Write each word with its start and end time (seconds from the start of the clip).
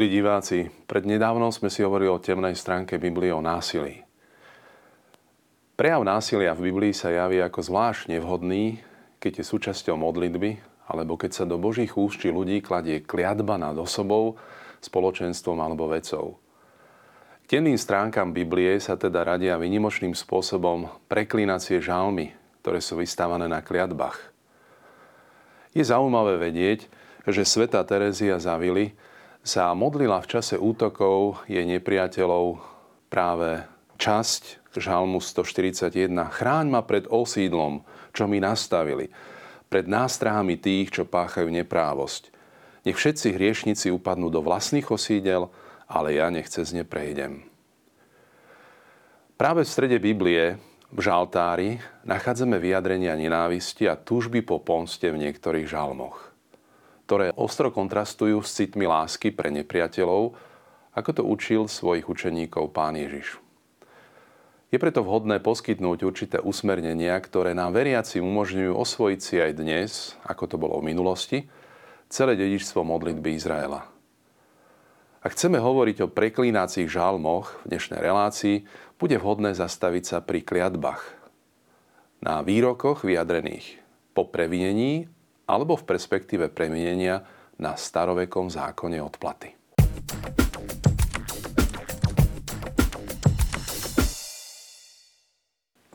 Milí 0.00 0.16
diváci, 0.16 0.72
pred 0.88 1.04
nedávnom 1.04 1.52
sme 1.52 1.68
si 1.68 1.84
hovorili 1.84 2.08
o 2.08 2.16
temnej 2.16 2.56
stránke 2.56 2.96
Biblie 2.96 3.36
o 3.36 3.44
násilí. 3.44 4.00
Prejav 5.76 6.00
násilia 6.08 6.56
v 6.56 6.72
Biblii 6.72 6.96
sa 6.96 7.12
javí 7.12 7.36
ako 7.36 7.60
zvlášť 7.60 8.08
nevhodný, 8.08 8.80
keď 9.20 9.44
je 9.44 9.44
súčasťou 9.44 10.00
modlitby, 10.00 10.56
alebo 10.88 11.20
keď 11.20 11.30
sa 11.36 11.44
do 11.44 11.60
Božích 11.60 12.00
úst 12.00 12.24
ľudí 12.24 12.64
kladie 12.64 13.04
kliatba 13.04 13.60
nad 13.60 13.76
osobou, 13.76 14.40
spoločenstvom 14.80 15.60
alebo 15.60 15.92
vecou. 15.92 16.40
K 17.44 17.60
temným 17.60 17.76
stránkam 17.76 18.32
Biblie 18.32 18.80
sa 18.80 18.96
teda 18.96 19.20
radia 19.20 19.60
vynimočným 19.60 20.16
spôsobom 20.16 20.88
preklínacie 21.12 21.76
žalmy, 21.76 22.32
ktoré 22.64 22.80
sú 22.80 22.96
vystávané 22.96 23.52
na 23.52 23.60
kliatbách. 23.60 24.16
Je 25.76 25.84
zaujímavé 25.84 26.40
vedieť, 26.40 26.88
že 27.28 27.44
sveta 27.44 27.84
Terezia 27.84 28.40
Zavili 28.40 28.96
sa 29.40 29.72
modlila 29.72 30.20
v 30.20 30.30
čase 30.36 30.60
útokov 30.60 31.40
jej 31.48 31.64
nepriateľov 31.64 32.60
práve 33.08 33.64
časť 33.96 34.72
Žalmu 34.76 35.18
141. 35.18 36.12
Chráň 36.30 36.66
ma 36.70 36.84
pred 36.84 37.08
osídlom, 37.10 37.82
čo 38.14 38.28
mi 38.30 38.38
nastavili, 38.38 39.10
pred 39.72 39.88
nástrahami 39.88 40.60
tých, 40.60 40.94
čo 40.94 41.02
páchajú 41.08 41.48
neprávosť. 41.50 42.30
Nech 42.86 42.96
všetci 42.96 43.34
hriešnici 43.34 43.86
upadnú 43.92 44.30
do 44.30 44.40
vlastných 44.40 44.88
osídel, 44.88 45.50
ale 45.90 46.16
ja 46.16 46.30
nech 46.30 46.48
cez 46.48 46.70
ne 46.70 46.86
prejdem. 46.86 47.44
Práve 49.34 49.64
v 49.64 49.72
strede 49.72 49.98
Biblie, 49.98 50.60
v 50.92 51.00
žaltári, 51.00 51.80
nachádzame 52.04 52.60
vyjadrenia 52.60 53.16
nenávisti 53.16 53.88
a 53.88 53.96
túžby 53.96 54.44
po 54.44 54.60
pomste 54.60 55.08
v 55.08 55.28
niektorých 55.28 55.66
žalmoch 55.66 56.29
ktoré 57.10 57.34
ostro 57.34 57.74
kontrastujú 57.74 58.38
s 58.38 58.54
citmi 58.54 58.86
lásky 58.86 59.34
pre 59.34 59.50
nepriateľov, 59.50 60.30
ako 60.94 61.10
to 61.10 61.26
učil 61.26 61.66
svojich 61.66 62.06
učeníkov 62.06 62.70
pán 62.70 62.94
Ježiš. 62.94 63.42
Je 64.70 64.78
preto 64.78 65.02
vhodné 65.02 65.42
poskytnúť 65.42 66.06
určité 66.06 66.38
usmernenia, 66.38 67.18
ktoré 67.18 67.50
nám 67.50 67.74
veriaci 67.74 68.22
umožňujú 68.22 68.78
osvojiť 68.78 69.20
si 69.26 69.42
aj 69.42 69.52
dnes, 69.58 69.90
ako 70.22 70.54
to 70.54 70.54
bolo 70.54 70.78
v 70.78 70.94
minulosti, 70.94 71.50
celé 72.06 72.38
dedičstvo 72.38 72.86
modlitby 72.86 73.34
Izraela. 73.34 73.90
Ak 75.26 75.34
chceme 75.34 75.58
hovoriť 75.58 76.06
o 76.06 76.12
preklínacích 76.14 76.86
žalmoch 76.86 77.66
v 77.66 77.74
dnešnej 77.74 77.98
relácii, 77.98 78.62
bude 79.02 79.18
vhodné 79.18 79.58
zastaviť 79.58 80.04
sa 80.06 80.22
pri 80.22 80.46
kliatbách. 80.46 81.02
Na 82.22 82.46
výrokoch 82.46 83.02
vyjadrených 83.02 83.82
po 84.14 84.30
previnení 84.30 85.10
alebo 85.50 85.74
v 85.74 85.82
perspektíve 85.82 86.46
premienenia 86.54 87.26
na 87.58 87.74
starovekom 87.74 88.46
zákone 88.46 89.02
odplaty. 89.02 89.58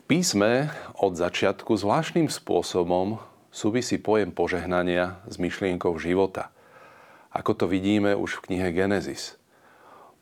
Písme 0.06 0.70
od 1.02 1.18
začiatku 1.18 1.74
zvláštnym 1.74 2.30
spôsobom 2.30 3.18
súvisí 3.50 3.98
pojem 3.98 4.30
požehnania 4.30 5.18
s 5.26 5.40
myšlienkou 5.40 5.96
života. 5.98 6.54
Ako 7.34 7.56
to 7.58 7.66
vidíme 7.66 8.14
už 8.14 8.38
v 8.38 8.44
knihe 8.52 8.68
Genesis. 8.70 9.34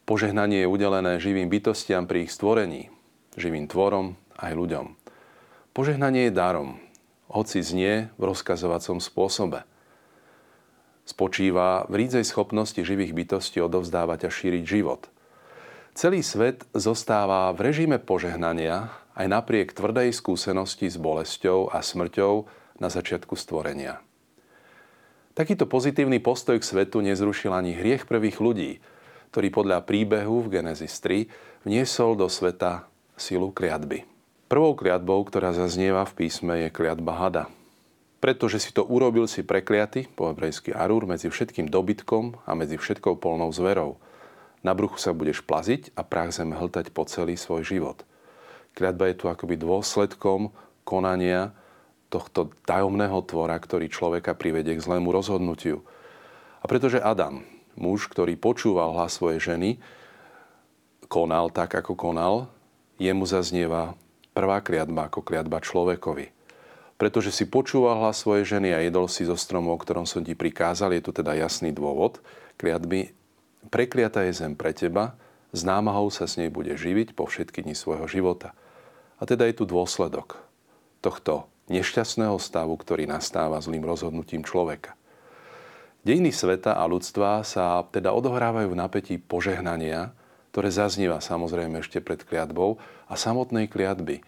Požehnanie 0.09 0.65
je 0.65 0.73
udelené 0.73 1.21
živým 1.21 1.53
bytostiam 1.53 2.09
pri 2.09 2.25
ich 2.25 2.33
stvorení, 2.33 2.89
živým 3.37 3.69
tvorom 3.69 4.17
aj 4.41 4.57
ľuďom. 4.57 4.87
Požehnanie 5.77 6.33
je 6.33 6.33
darom, 6.33 6.81
hoci 7.29 7.65
znie 7.65 8.13
v 8.17 8.23
rozkazovacom 8.29 9.01
spôsobe. 9.01 9.65
Spočíva 11.05 11.85
v 11.93 12.05
rídzej 12.05 12.25
schopnosti 12.25 12.81
živých 12.81 13.13
bytostí 13.13 13.61
odovzdávať 13.61 14.29
a 14.29 14.31
šíriť 14.33 14.65
život. 14.65 15.13
Celý 15.95 16.25
svet 16.25 16.65
zostáva 16.75 17.53
v 17.55 17.71
režime 17.71 18.01
požehnania 18.03 18.91
aj 19.15 19.27
napriek 19.31 19.77
tvrdej 19.77 20.11
skúsenosti 20.11 20.91
s 20.91 20.99
bolesťou 20.99 21.71
a 21.71 21.85
smrťou 21.85 22.49
na 22.83 22.89
začiatku 22.91 23.39
stvorenia. 23.39 24.03
Takýto 25.35 25.67
pozitívny 25.67 26.23
postoj 26.23 26.59
k 26.59 26.67
svetu 26.67 27.03
nezrušil 27.03 27.51
ani 27.51 27.75
hriech 27.75 28.07
prvých 28.07 28.39
ľudí, 28.39 28.79
ktorý 29.35 29.51
podľa 29.51 29.83
príbehu 29.83 30.47
v 30.47 30.63
Genesis 30.63 30.99
3 31.03 31.67
vniesol 31.67 32.15
do 32.15 32.31
sveta 32.31 32.87
silu 33.19 33.51
kliatby. 33.51 34.14
Prvou 34.45 34.77
kliatbou, 34.77 35.25
ktorá 35.25 35.57
zaznieva 35.57 36.05
v 36.05 36.21
písme, 36.21 36.61
je 36.61 36.69
kliatba 36.69 37.17
hada. 37.17 37.45
Pretože 38.21 38.61
si 38.61 38.77
to 38.77 38.85
urobil 38.85 39.25
si 39.25 39.41
prekliaty, 39.41 40.05
po 40.13 40.29
hebrejsky 40.29 40.69
arúr, 40.69 41.09
medzi 41.09 41.33
všetkým 41.33 41.73
dobytkom 41.73 42.37
a 42.45 42.53
medzi 42.53 42.77
všetkou 42.77 43.17
polnou 43.17 43.49
zverou. 43.57 43.97
Na 44.61 44.77
bruchu 44.77 45.01
sa 45.01 45.17
budeš 45.17 45.41
plaziť 45.41 45.97
a 45.97 46.05
prach 46.05 46.37
zem 46.37 46.53
hltať 46.53 46.93
po 46.93 47.09
celý 47.09 47.41
svoj 47.41 47.65
život. 47.65 48.05
Kliatba 48.77 49.09
je 49.09 49.17
tu 49.17 49.33
akoby 49.33 49.57
dôsledkom 49.57 50.53
konania 50.85 51.57
tohto 52.13 52.53
tajomného 52.69 53.25
tvora, 53.25 53.57
ktorý 53.57 53.89
človeka 53.89 54.37
privedie 54.37 54.77
k 54.77 54.85
zlému 54.85 55.09
rozhodnutiu. 55.09 55.81
A 56.61 56.69
pretože 56.69 57.01
Adam, 57.01 57.49
muž, 57.81 58.13
ktorý 58.13 58.37
počúval 58.37 58.93
hlas 58.93 59.17
svojej 59.17 59.41
ženy, 59.41 59.81
konal 61.09 61.49
tak, 61.49 61.73
ako 61.73 61.97
konal, 61.97 62.53
jemu 63.01 63.25
zaznieva 63.25 63.97
prvá 64.35 64.61
kliatba 64.61 65.09
ako 65.09 65.23
kliatba 65.23 65.63
človekovi. 65.63 66.35
Pretože 66.99 67.31
si 67.31 67.47
počúval 67.47 68.03
hlas 68.03 68.23
svojej 68.23 68.59
ženy 68.59 68.75
a 68.75 68.83
jedol 68.83 69.07
si 69.07 69.27
zo 69.27 69.39
stromu, 69.39 69.75
o 69.75 69.79
ktorom 69.79 70.07
som 70.07 70.23
ti 70.23 70.35
prikázal, 70.35 70.95
je 70.95 71.03
tu 71.03 71.11
teda 71.15 71.35
jasný 71.39 71.71
dôvod 71.75 72.19
kliatby. 72.59 73.15
Prekliata 73.71 74.27
je 74.27 74.35
zem 74.35 74.55
pre 74.55 74.75
teba, 74.75 75.19
s 75.55 75.63
námahou 75.63 76.11
sa 76.11 76.27
s 76.27 76.35
nej 76.35 76.51
bude 76.51 76.75
živiť 76.75 77.15
po 77.15 77.31
všetky 77.31 77.63
dni 77.63 77.79
svojho 77.79 78.11
života. 78.11 78.55
A 79.19 79.27
teda 79.27 79.47
je 79.47 79.55
tu 79.55 79.65
dôsledok 79.67 80.43
tohto 80.99 81.47
nešťastného 81.71 82.37
stavu, 82.43 82.75
ktorý 82.77 83.07
nastáva 83.09 83.63
zlým 83.63 83.87
rozhodnutím 83.87 84.43
človeka. 84.43 84.99
Dejiny 86.05 86.37
sveta 86.37 86.77
a 86.77 86.85
ľudstva 86.85 87.41
sa 87.47 87.81
teda 87.89 88.13
odohrávajú 88.13 88.69
v 88.69 88.81
napätí 88.81 89.15
požehnania, 89.17 90.13
ktoré 90.55 90.71
zaznieva 90.71 91.19
samozrejme 91.19 91.83
ešte 91.83 91.99
pred 91.99 92.23
kliatbou 92.23 92.79
a 93.11 93.19
samotnej 93.19 93.67
kliatby, 93.67 94.23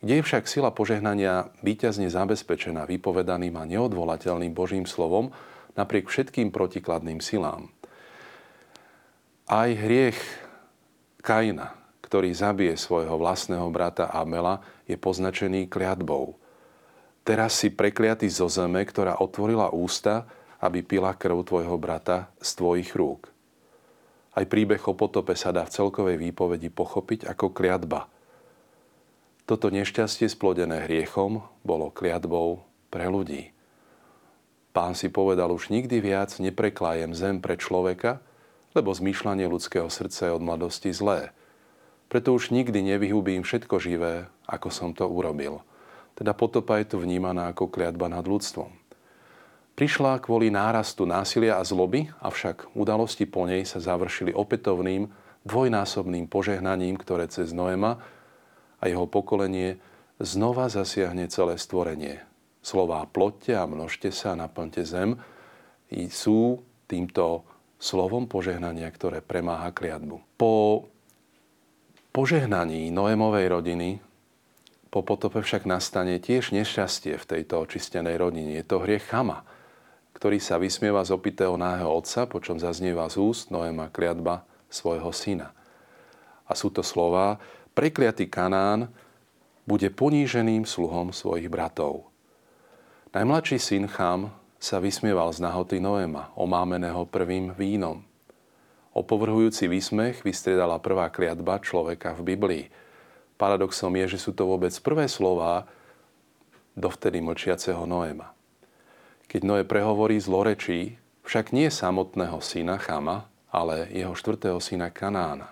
kde 0.00 0.12
je 0.16 0.24
však 0.24 0.48
sila 0.48 0.72
požehnania 0.72 1.52
výťazne 1.60 2.08
zabezpečená 2.08 2.88
vypovedaným 2.88 3.52
a 3.60 3.68
neodvolateľným 3.68 4.56
Božím 4.56 4.88
slovom 4.88 5.36
napriek 5.76 6.08
všetkým 6.08 6.48
protikladným 6.48 7.20
silám. 7.20 7.68
Aj 9.44 9.68
hriech 9.68 10.16
Kaina, 11.20 11.76
ktorý 12.00 12.32
zabije 12.32 12.80
svojho 12.80 13.20
vlastného 13.20 13.68
brata 13.68 14.08
Abela, 14.08 14.64
je 14.88 14.96
poznačený 14.96 15.68
kliatbou. 15.68 16.32
Teraz 17.28 17.60
si 17.60 17.68
prekliatý 17.68 18.32
zo 18.32 18.48
zeme, 18.48 18.80
ktorá 18.88 19.20
otvorila 19.20 19.68
ústa, 19.68 20.24
aby 20.64 20.80
pila 20.80 21.12
krv 21.12 21.44
tvojho 21.44 21.76
brata 21.76 22.32
z 22.40 22.50
tvojich 22.56 22.96
rúk. 22.96 23.35
Aj 24.36 24.44
príbeh 24.44 24.84
o 24.84 24.92
potope 24.92 25.32
sa 25.32 25.48
dá 25.48 25.64
v 25.64 25.72
celkovej 25.72 26.20
výpovedi 26.20 26.68
pochopiť 26.68 27.24
ako 27.24 27.56
kliatba. 27.56 28.04
Toto 29.48 29.72
nešťastie 29.72 30.28
splodené 30.28 30.84
hriechom 30.84 31.40
bolo 31.64 31.88
kliatbou 31.88 32.60
pre 32.92 33.08
ľudí. 33.08 33.56
Pán 34.76 34.92
si 34.92 35.08
povedal, 35.08 35.48
už 35.56 35.72
nikdy 35.72 36.04
viac 36.04 36.36
nepreklájem 36.36 37.16
zem 37.16 37.40
pre 37.40 37.56
človeka, 37.56 38.20
lebo 38.76 38.92
zmýšľanie 38.92 39.48
ľudského 39.48 39.88
srdca 39.88 40.28
je 40.28 40.36
od 40.36 40.44
mladosti 40.44 40.92
zlé. 40.92 41.32
Preto 42.12 42.36
už 42.36 42.52
nikdy 42.52 42.84
nevyhubím 42.84 43.40
všetko 43.40 43.80
živé, 43.80 44.28
ako 44.44 44.68
som 44.68 44.92
to 44.92 45.08
urobil. 45.08 45.64
Teda 46.12 46.36
potopa 46.36 46.76
je 46.76 46.92
tu 46.92 46.96
vnímaná 47.00 47.48
ako 47.56 47.72
kliatba 47.72 48.12
nad 48.12 48.28
ľudstvom. 48.28 48.68
Prišla 49.76 50.24
kvôli 50.24 50.48
nárastu 50.48 51.04
násilia 51.04 51.60
a 51.60 51.62
zloby, 51.68 52.08
avšak 52.24 52.72
udalosti 52.72 53.28
po 53.28 53.44
nej 53.44 53.68
sa 53.68 53.76
završili 53.76 54.32
opätovným 54.32 55.04
dvojnásobným 55.44 56.32
požehnaním, 56.32 56.96
ktoré 56.96 57.28
cez 57.28 57.52
Noema 57.52 58.00
a 58.80 58.84
jeho 58.88 59.04
pokolenie 59.04 59.76
znova 60.16 60.72
zasiahne 60.72 61.28
celé 61.28 61.60
stvorenie. 61.60 62.24
Slová 62.64 63.04
plotte 63.04 63.52
a 63.52 63.68
množte 63.68 64.08
sa 64.16 64.32
a 64.32 64.40
naplňte 64.48 64.80
zem 64.80 65.20
sú 66.08 66.64
týmto 66.88 67.44
slovom 67.76 68.24
požehnania, 68.32 68.88
ktoré 68.88 69.20
premáha 69.20 69.76
kliatbu. 69.76 70.40
Po 70.40 70.88
požehnaní 72.16 72.88
Noémovej 72.88 73.46
rodiny 73.52 74.00
po 74.88 75.04
potope 75.04 75.44
však 75.44 75.68
nastane 75.68 76.16
tiež 76.16 76.56
nešťastie 76.56 77.20
v 77.20 77.28
tejto 77.28 77.60
očistenej 77.60 78.16
rodine. 78.16 78.56
Je 78.56 78.64
to 78.64 78.80
hriech 78.80 79.12
Chama– 79.12 79.44
ktorý 80.16 80.40
sa 80.40 80.56
vysmieva 80.56 81.04
z 81.04 81.12
opitého 81.12 81.60
náhého 81.60 81.92
otca, 81.92 82.24
počom 82.24 82.56
zaznieva 82.56 83.04
z 83.12 83.20
úst 83.20 83.52
Noema 83.52 83.92
kliatba 83.92 84.48
svojho 84.72 85.12
syna. 85.12 85.52
A 86.48 86.56
sú 86.56 86.72
to 86.72 86.80
slova, 86.80 87.36
prekliatý 87.76 88.24
Kanán 88.24 88.88
bude 89.68 89.92
poníženým 89.92 90.64
sluhom 90.64 91.12
svojich 91.12 91.52
bratov. 91.52 92.08
Najmladší 93.12 93.60
syn 93.60 93.84
Cham 93.92 94.32
sa 94.56 94.80
vysmieval 94.80 95.36
z 95.36 95.44
nahoty 95.44 95.84
Noema, 95.84 96.32
omámeného 96.32 97.04
prvým 97.04 97.52
vínom. 97.52 98.00
Opovrhujúci 98.96 99.68
výsmech 99.68 100.24
vystriedala 100.24 100.80
prvá 100.80 101.12
kliatba 101.12 101.60
človeka 101.60 102.16
v 102.16 102.32
Biblii. 102.32 102.64
Paradoxom 103.36 103.92
je, 104.00 104.16
že 104.16 104.22
sú 104.24 104.32
to 104.32 104.48
vôbec 104.48 104.72
prvé 104.80 105.12
slová 105.12 105.68
dovtedy 106.72 107.20
mlčiaceho 107.20 107.84
Noema. 107.84 108.35
Keď 109.26 109.40
Noé 109.42 109.62
prehovorí 109.66 110.22
zlorečí, 110.22 110.96
však 111.26 111.50
nie 111.50 111.66
samotného 111.66 112.38
syna 112.38 112.78
Chama, 112.78 113.26
ale 113.50 113.90
jeho 113.90 114.14
štvrtého 114.14 114.62
syna 114.62 114.94
Kanána. 114.94 115.50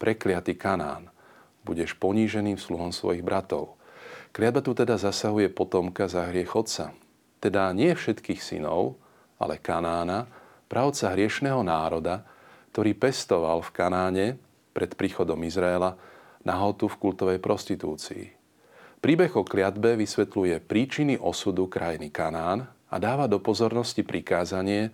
Prekliatý 0.00 0.56
Kanán, 0.56 1.12
budeš 1.60 1.92
poníženým 2.00 2.56
sluhom 2.56 2.88
svojich 2.88 3.20
bratov. 3.20 3.76
Kliatba 4.32 4.64
tu 4.64 4.72
teda 4.72 4.96
zasahuje 4.96 5.52
potomka 5.52 6.08
za 6.08 6.32
hriech 6.32 6.56
otca. 6.56 6.96
Teda 7.36 7.68
nie 7.76 7.92
všetkých 7.92 8.40
synov, 8.40 8.96
ale 9.36 9.60
Kanána, 9.60 10.24
pravca 10.70 11.12
hriešného 11.12 11.60
národa, 11.60 12.24
ktorý 12.72 12.96
pestoval 12.96 13.60
v 13.60 13.70
Kanáne 13.76 14.26
pred 14.72 14.96
príchodom 14.96 15.36
Izraela 15.44 16.00
nahotu 16.46 16.88
v 16.88 16.96
kultovej 16.96 17.38
prostitúcii. 17.42 18.39
Príbeh 19.00 19.32
o 19.32 19.48
kliatbe 19.48 19.96
vysvetľuje 19.96 20.60
príčiny 20.60 21.16
osudu 21.16 21.72
krajiny 21.72 22.12
Kanán 22.12 22.68
a 22.92 22.96
dáva 23.00 23.24
do 23.24 23.40
pozornosti 23.40 24.04
prikázanie 24.04 24.92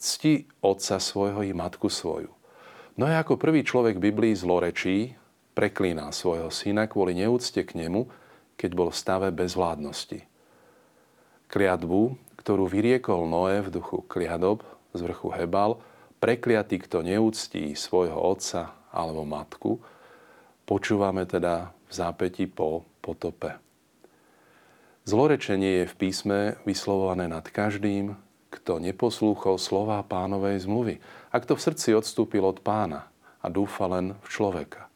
cti 0.00 0.48
otca 0.64 0.96
svojho 0.96 1.44
i 1.44 1.52
matku 1.52 1.92
svoju. 1.92 2.32
No 2.96 3.04
a 3.04 3.20
ako 3.20 3.36
prvý 3.36 3.68
človek 3.68 4.00
v 4.00 4.08
Biblii 4.08 4.32
zlorečí, 4.32 5.12
preklína 5.52 6.08
svojho 6.08 6.48
syna 6.48 6.88
kvôli 6.88 7.20
neúcte 7.20 7.60
k 7.68 7.76
nemu, 7.76 8.08
keď 8.56 8.70
bol 8.72 8.88
v 8.88 8.96
stave 8.96 9.28
bezvládnosti. 9.28 10.24
Kliatbu, 11.52 12.16
ktorú 12.40 12.64
vyriekol 12.64 13.28
Noé 13.28 13.60
v 13.60 13.76
duchu 13.76 14.08
kliadob 14.08 14.64
z 14.96 15.04
vrchu 15.04 15.28
Hebal, 15.36 15.76
prekliatý, 16.16 16.80
kto 16.80 17.04
neúctí 17.04 17.76
svojho 17.76 18.16
otca 18.16 18.72
alebo 18.88 19.28
matku, 19.28 19.84
počúvame 20.64 21.28
teda 21.28 21.76
v 21.86 21.92
zápäti 21.92 22.48
po 22.48 22.88
potope. 23.08 23.56
Zlorečenie 25.08 25.80
je 25.80 25.86
v 25.88 25.94
písme 25.96 26.38
vyslovované 26.68 27.32
nad 27.32 27.48
každým, 27.48 28.12
kto 28.52 28.76
neposlúchol 28.76 29.56
slova 29.56 30.04
pánovej 30.04 30.68
zmluvy 30.68 31.00
a 31.32 31.36
kto 31.40 31.56
v 31.56 31.64
srdci 31.64 31.88
odstúpil 31.96 32.44
od 32.44 32.60
pána 32.60 33.08
a 33.40 33.48
dúfa 33.48 33.88
len 33.88 34.12
v 34.20 34.26
človeka. 34.28 34.92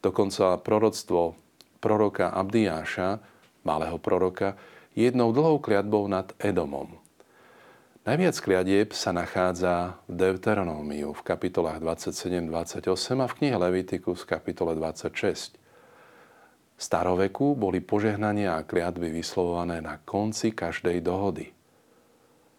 Dokonca 0.00 0.56
proroctvo 0.64 1.36
proroka 1.84 2.32
Abdiáša, 2.32 3.20
malého 3.68 4.00
proroka, 4.00 4.56
je 4.96 5.12
jednou 5.12 5.36
dlhou 5.36 5.60
kliatbou 5.60 6.08
nad 6.08 6.32
Edomom– 6.40 6.96
Najviac 8.04 8.36
kliadieb 8.36 8.92
sa 8.92 9.16
nachádza 9.16 9.96
v 10.04 10.28
Deuteronómiu 10.28 11.16
v 11.16 11.24
kapitolách 11.24 11.80
27-28 11.80 12.92
a 13.16 13.24
v 13.24 13.32
knihe 13.40 13.56
Levitikus 13.56 14.28
v 14.28 14.36
kapitole 14.36 14.76
26. 14.76 15.56
Staroveku 16.84 17.56
boli 17.56 17.80
požehnania 17.80 18.60
a 18.60 18.66
kliadby 18.68 19.08
vyslovované 19.08 19.80
na 19.80 19.96
konci 20.04 20.52
každej 20.52 21.00
dohody. 21.00 21.48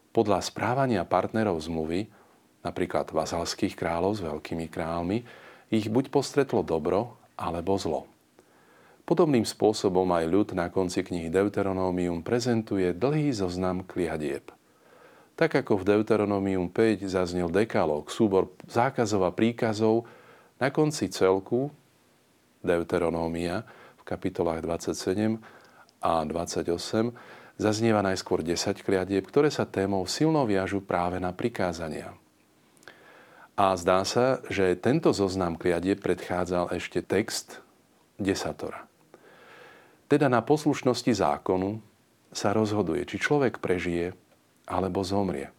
Podľa 0.09 0.41
správania 0.41 1.05
partnerov 1.05 1.61
zmluvy, 1.61 2.09
napríklad 2.65 3.13
vazalských 3.13 3.77
kráľov 3.77 4.17
s 4.17 4.25
veľkými 4.25 4.65
kráľmi, 4.65 5.21
ich 5.69 5.93
buď 5.93 6.09
postretlo 6.09 6.65
dobro, 6.65 7.21
alebo 7.37 7.77
zlo. 7.77 8.09
Podobným 9.05 9.45
spôsobom 9.45 10.09
aj 10.09 10.25
ľud 10.25 10.49
na 10.57 10.73
konci 10.73 11.05
knihy 11.05 11.29
Deuteronómium 11.29 12.25
prezentuje 12.25 12.97
dlhý 12.97 13.29
zoznam 13.29 13.85
kliadieb. 13.85 14.49
Tak 15.37 15.53
ako 15.61 15.85
v 15.85 16.01
Deuteronomium 16.01 16.73
5 16.73 17.05
zaznel 17.05 17.53
dekalóg, 17.53 18.09
súbor 18.09 18.49
zákazov 18.65 19.21
a 19.21 19.29
príkazov, 19.29 20.09
na 20.57 20.73
konci 20.73 21.13
celku 21.13 21.69
Deuteronómia 22.65 23.84
kapitolách 24.05 24.61
27 24.61 25.41
a 25.99 26.21
28 26.23 27.11
zaznieva 27.57 28.05
najskôr 28.05 28.45
10 28.45 28.85
kliadieb, 28.85 29.25
ktoré 29.25 29.49
sa 29.49 29.65
témou 29.65 30.05
silno 30.05 30.45
viažu 30.45 30.79
práve 30.85 31.17
na 31.17 31.33
prikázania. 31.33 32.13
A 33.55 33.71
zdá 33.79 34.03
sa, 34.03 34.43
že 34.51 34.75
tento 34.75 35.15
zoznam 35.15 35.55
kliadieb 35.55 36.03
predchádzal 36.03 36.75
ešte 36.75 36.99
text 36.99 37.63
desatora. 38.19 38.83
Teda 40.11 40.27
na 40.27 40.43
poslušnosti 40.43 41.15
zákonu 41.15 41.79
sa 42.35 42.51
rozhoduje, 42.51 43.07
či 43.07 43.17
človek 43.17 43.63
prežije 43.63 44.11
alebo 44.67 45.01
zomrie. 45.07 45.55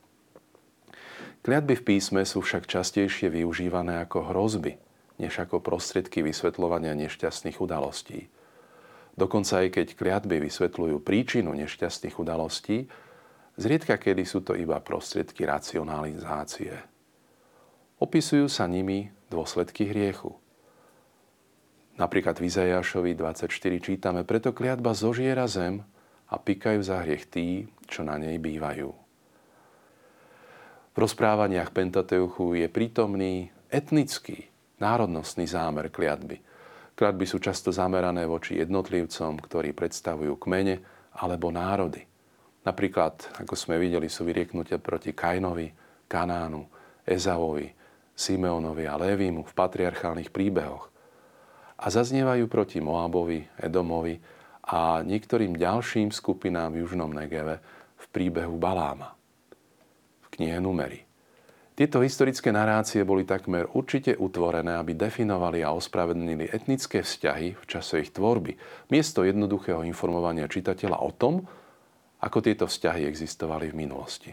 Kliatby 1.40 1.78
v 1.78 1.86
písme 1.94 2.22
sú 2.28 2.44
však 2.44 2.68
častejšie 2.68 3.32
využívané 3.32 4.02
ako 4.04 4.34
hrozby, 4.34 4.76
než 5.16 5.40
ako 5.40 5.64
prostriedky 5.64 6.20
vysvetľovania 6.20 6.92
nešťastných 6.92 7.56
udalostí. 7.62 8.28
Dokonca 9.16 9.64
aj 9.64 9.68
keď 9.72 9.86
kliatby 9.96 10.44
vysvetľujú 10.44 11.00
príčinu 11.00 11.56
nešťastných 11.56 12.20
udalostí, 12.20 12.84
zriedka 13.56 13.96
kedy 13.96 14.22
sú 14.28 14.44
to 14.44 14.52
iba 14.52 14.76
prostriedky 14.84 15.48
racionalizácie. 15.48 16.76
Opisujú 17.96 18.44
sa 18.52 18.68
nimi 18.68 19.08
dôsledky 19.32 19.88
hriechu. 19.88 20.36
Napríklad 21.96 22.36
v 22.36 22.52
Izajašovi 22.52 23.16
24 23.16 23.48
čítame, 23.80 24.20
preto 24.28 24.52
kliatba 24.52 24.92
zožiera 24.92 25.48
zem 25.48 25.80
a 26.28 26.36
pikajú 26.36 26.84
za 26.84 27.00
hriech 27.00 27.24
tí, 27.32 27.64
čo 27.88 28.04
na 28.04 28.20
nej 28.20 28.36
bývajú. 28.36 28.92
V 30.92 30.96
rozprávaniach 30.96 31.72
Pentateuchu 31.72 32.56
je 32.60 32.68
prítomný 32.68 33.48
etnický, 33.72 34.48
národnostný 34.76 35.48
zámer 35.48 35.88
kliatby. 35.88 36.40
Kliatby 36.96 37.28
sú 37.28 37.36
často 37.44 37.68
zamerané 37.68 38.24
voči 38.24 38.56
jednotlivcom, 38.56 39.36
ktorí 39.44 39.76
predstavujú 39.76 40.40
kmene 40.40 40.80
alebo 41.20 41.52
národy. 41.52 42.00
Napríklad, 42.64 43.36
ako 43.36 43.54
sme 43.54 43.76
videli, 43.76 44.08
sú 44.08 44.24
vyrieknutia 44.24 44.80
proti 44.80 45.12
Kainovi, 45.12 45.70
Kanánu, 46.08 46.66
Ezavovi, 47.06 47.70
Simeonovi 48.16 48.88
a 48.88 48.96
Lévimu 48.98 49.44
v 49.44 49.52
patriarchálnych 49.54 50.32
príbehoch. 50.32 50.90
A 51.76 51.86
zaznievajú 51.92 52.48
proti 52.48 52.80
Moabovi, 52.80 53.44
Edomovi 53.60 54.16
a 54.66 55.04
niektorým 55.04 55.54
ďalším 55.54 56.10
skupinám 56.10 56.74
v 56.74 56.82
Južnom 56.82 57.12
Negeve 57.14 57.62
v 58.00 58.04
príbehu 58.10 58.58
Baláma 58.58 59.14
v 60.24 60.26
knihe 60.34 60.58
Numery. 60.58 61.05
Tieto 61.76 62.00
historické 62.00 62.48
narácie 62.48 63.04
boli 63.04 63.28
takmer 63.28 63.68
určite 63.76 64.16
utvorené, 64.16 64.80
aby 64.80 64.96
definovali 64.96 65.60
a 65.60 65.76
ospravedlnili 65.76 66.48
etnické 66.48 67.04
vzťahy 67.04 67.52
v 67.52 67.64
čase 67.68 68.00
ich 68.00 68.16
tvorby, 68.16 68.56
miesto 68.88 69.20
jednoduchého 69.20 69.84
informovania 69.84 70.48
čitateľa 70.48 71.04
o 71.04 71.12
tom, 71.12 71.44
ako 72.24 72.38
tieto 72.40 72.64
vzťahy 72.64 73.04
existovali 73.04 73.68
v 73.70 73.76
minulosti. 73.76 74.32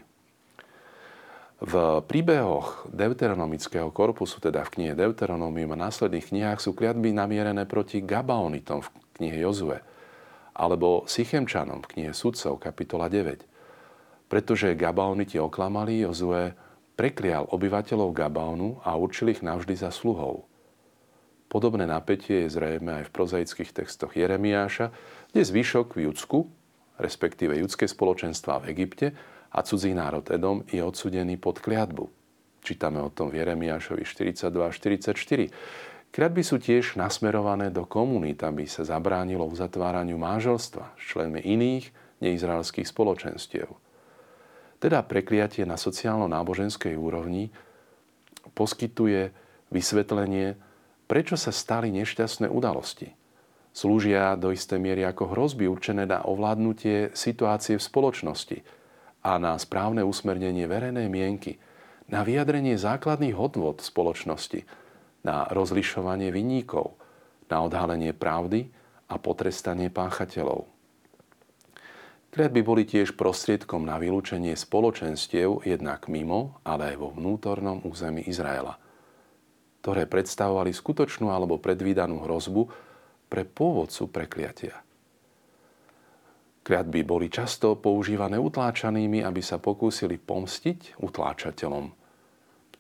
V 1.63 2.03
príbehoch 2.07 2.87
deuteronomického 2.95 3.91
korpusu, 3.91 4.39
teda 4.39 4.63
v 4.63 4.79
knihe 4.79 4.93
Deuteronomium 4.95 5.75
a 5.75 5.91
následných 5.91 6.31
knihách 6.31 6.59
sú 6.63 6.71
kliatby 6.71 7.11
namierené 7.11 7.67
proti 7.67 7.99
Gabaonitom 7.99 8.83
v 8.83 8.91
knihe 9.19 9.43
Jozue– 9.43 9.83
alebo 10.53 11.09
Sychemčanom 11.09 11.81
v 11.81 11.89
knihe 11.97 12.11
Sudcov, 12.13 12.61
kapitola 12.61 13.09
9. 13.09 14.29
Pretože 14.29 14.77
Gabaoniti 14.77 15.41
oklamali, 15.41 16.05
Jozue 16.05 16.53
preklial 16.93 17.49
obyvateľov 17.49 18.13
Gabaonu 18.13 18.81
a 18.85 18.93
určil 18.97 19.33
ich 19.33 19.41
navždy 19.41 19.73
za 19.73 19.89
sluhov. 19.89 20.45
Podobné 21.49 21.85
napätie 21.85 22.45
je 22.45 22.53
zrejme 22.57 23.03
aj 23.03 23.03
v 23.09 23.13
prozaických 23.13 23.77
textoch 23.77 24.17
Jeremiáša, 24.17 24.89
kde 25.29 25.41
zvyšok 25.45 25.93
v 25.93 26.09
Judsku, 26.09 26.49
respektíve 26.97 27.53
judské 27.61 27.85
spoločenstva 27.85 28.61
v 28.61 28.73
Egypte 28.73 29.07
a 29.53 29.61
cudzí 29.61 29.93
národ 29.93 30.25
Edom 30.33 30.65
je 30.65 30.81
odsudený 30.81 31.37
pod 31.37 31.61
kliatbu. 31.61 32.09
Čítame 32.63 33.03
o 33.03 33.13
tom 33.13 33.29
v 33.29 33.43
Jeremiášovi 33.43 34.01
42 34.01 34.49
a 34.49 34.71
44. 34.73 36.13
Kradby 36.13 36.41
sú 36.45 36.61
tiež 36.61 36.97
nasmerované 36.97 37.73
do 37.73 37.89
komunít, 37.89 38.41
aby 38.45 38.69
sa 38.69 38.85
zabránilo 38.85 39.49
uzatváraniu 39.49 40.17
manželstva 40.17 40.93
s 40.93 41.01
členmi 41.09 41.41
iných 41.41 41.89
neizraelských 42.21 42.87
spoločenstiev. 42.87 43.67
Teda 44.83 44.99
prekliatie 44.99 45.63
na 45.63 45.79
sociálno-náboženskej 45.79 46.99
úrovni 46.99 47.47
poskytuje 48.51 49.31
vysvetlenie, 49.71 50.59
prečo 51.07 51.39
sa 51.39 51.55
stali 51.55 51.87
nešťastné 51.95 52.51
udalosti. 52.51 53.15
Slúžia 53.71 54.35
do 54.35 54.51
istej 54.51 54.83
miery 54.83 55.07
ako 55.07 55.31
hrozby 55.31 55.71
určené 55.71 56.03
na 56.03 56.27
ovládnutie 56.27 57.15
situácie 57.15 57.79
v 57.79 57.87
spoločnosti 57.87 58.59
a 59.23 59.39
na 59.39 59.55
správne 59.55 60.03
usmernenie 60.03 60.67
verejnej 60.67 61.07
mienky, 61.07 61.55
na 62.11 62.27
vyjadrenie 62.27 62.75
základných 62.75 63.39
hodnot 63.39 63.79
spoločnosti– 63.79 64.67
na 65.23 65.47
rozlišovanie 65.49 66.29
vinníkov, 66.29 66.99
na 67.47 67.63
odhalenie 67.63 68.11
pravdy 68.11 68.67
a 69.07 69.15
potrestanie 69.15 69.87
páchateľov. 69.87 70.67
Kliatby 72.33 72.65
boli 72.65 72.81
tiež 72.81 73.13
prostriedkom 73.13 73.85
na 73.85 74.01
vylúčenie 74.01 74.57
spoločenstiev 74.57 75.69
jednak 75.69 76.09
mimo, 76.09 76.57
ale 76.65 76.89
aj 76.89 76.95
vo 76.97 77.13
vnútornom 77.13 77.85
území 77.85 78.25
Izraela, 78.25 78.81
ktoré 79.85 80.09
predstavovali 80.09 80.73
skutočnú 80.73 81.29
alebo 81.29 81.61
predvídanú 81.61 82.25
hrozbu 82.25 82.73
pre 83.29 83.45
pôvodcu 83.45 84.09
prekliatia. 84.09 84.81
Kliatby 86.65 87.05
boli 87.05 87.29
často 87.29 87.77
používané 87.77 88.41
utláčanými, 88.41 89.21
aby 89.21 89.41
sa 89.45 89.61
pokúsili 89.61 90.17
pomstiť 90.17 90.97
utláčateľom. 91.05 91.93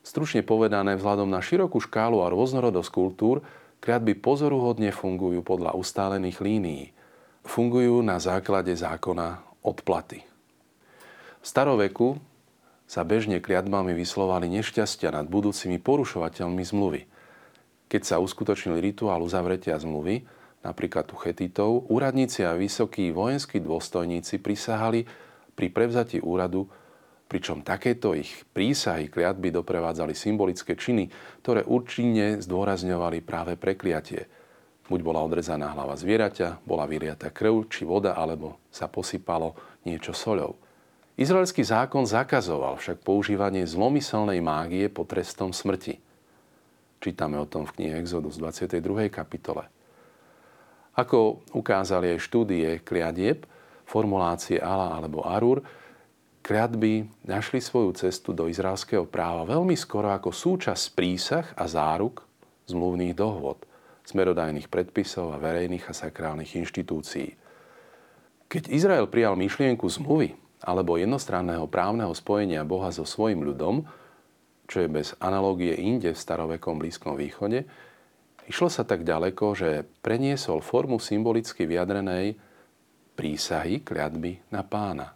Stručne 0.01 0.41
povedané, 0.41 0.97
vzhľadom 0.97 1.29
na 1.29 1.45
širokú 1.45 1.77
škálu 1.77 2.25
a 2.25 2.31
rôznorodosť 2.33 2.89
kultúr, 2.89 3.45
kliatby 3.85 4.17
pozoruhodne 4.17 4.89
fungujú 4.89 5.45
podľa 5.45 5.77
ustálených 5.77 6.41
línií– 6.41 6.85
fungujú 7.43 7.99
na 8.01 8.17
základe 8.17 8.71
zákona 8.73 9.43
odplaty. 9.63 10.23
V 11.43 11.45
staroveku 11.45 12.19
sa 12.87 13.03
bežne 13.03 13.43
kliatbami 13.43 13.91
vyslovali 13.95 14.47
nešťastia 14.51 15.11
nad 15.11 15.27
budúcimi 15.27 15.79
porušovateľmi 15.79 16.63
zmluvy. 16.63 17.01
Keď 17.91 18.01
sa 18.03 18.15
uskutočnil 18.23 18.79
rituál 18.79 19.19
uzavretia 19.21 19.75
zmluvy, 19.75 20.23
napríklad 20.63 21.11
u 21.11 21.17
chetitov, 21.19 21.87
úradníci 21.91 22.47
a 22.47 22.55
vysokí 22.55 23.11
vojenskí 23.11 23.59
dôstojníci 23.59 24.39
prisahali 24.39 25.03
pri 25.53 25.67
prevzati 25.69 26.23
úradu, 26.23 26.65
pričom 27.27 27.65
takéto 27.65 28.15
ich 28.15 28.45
prísahy 28.55 29.11
kliatby 29.11 29.51
doprevádzali 29.51 30.15
symbolické 30.15 30.79
činy, 30.79 31.11
ktoré 31.43 31.65
účinne 31.67 32.39
zdôrazňovali 32.39 33.19
práve 33.19 33.59
prekliatie– 33.59 34.27
Buď 34.83 34.99
bola 34.99 35.23
odrezaná 35.23 35.71
hlava 35.71 35.95
zvieraťa, 35.95 36.67
bola 36.67 36.83
vyliata 36.83 37.31
krv 37.31 37.71
či 37.71 37.87
voda, 37.87 38.19
alebo 38.19 38.59
sa 38.67 38.91
posypalo 38.91 39.55
niečo 39.87 40.11
soľou. 40.11 40.59
Izraelský 41.15 41.63
zákon 41.63 42.03
zakazoval 42.03 42.75
však 42.81 42.99
používanie 43.05 43.63
zlomyselnej 43.63 44.43
mágie 44.43 44.91
pod 44.91 45.07
trestom 45.07 45.55
smrti. 45.55 46.01
Čítame 46.99 47.39
o 47.39 47.47
tom 47.47 47.63
v 47.63 47.79
knihe 47.79 47.95
Exodus 48.01 48.35
22. 48.35 49.07
kapitole. 49.07 49.71
Ako 50.99 51.47
ukázali 51.55 52.17
aj 52.17 52.25
štúdie 52.27 52.83
kliadieb, 52.83 53.47
formulácie 53.87 54.59
Ala 54.59 54.99
alebo 54.99 55.23
Arur, 55.23 55.63
kliatby 56.43 57.07
našli 57.23 57.63
svoju 57.63 57.95
cestu 57.95 58.35
do 58.35 58.51
izraelského 58.51 59.07
práva 59.07 59.47
veľmi 59.47 59.79
skoro 59.79 60.11
ako 60.11 60.35
súčasť 60.35 60.85
prísah 60.91 61.47
a 61.55 61.71
záruk 61.71 62.27
zmluvných 62.67 63.15
dohôd– 63.15 63.63
smerodajných 64.03 64.67
predpisov 64.67 65.35
a 65.35 65.41
verejných 65.41 65.87
a 65.87 65.93
sakrálnych 65.95 66.59
inštitúcií. 66.59 67.35
Keď 68.51 68.69
Izrael 68.69 69.07
prijal 69.09 69.33
myšlienku 69.39 69.87
zmluvy 69.87 70.35
alebo 70.63 70.99
jednostranného 70.99 71.65
právneho 71.67 72.11
spojenia 72.13 72.61
Boha 72.67 72.91
so 72.93 73.03
svojim 73.03 73.41
ľudom, 73.41 73.83
čo 74.67 74.83
je 74.83 74.89
bez 74.91 75.17
analógie 75.19 75.75
inde 75.75 76.15
v 76.15 76.21
starovekom 76.21 76.79
Blízkom 76.79 77.19
východe, 77.19 77.67
išlo 78.47 78.71
sa 78.71 78.87
tak 78.87 79.03
ďaleko, 79.03 79.45
že 79.55 79.87
preniesol 80.03 80.63
formu 80.63 80.99
symbolicky 80.99 81.67
vyjadrenej 81.67 82.39
prísahy 83.13 83.83
kliatby 83.83 84.39
na 84.49 84.63
pána. 84.63 85.13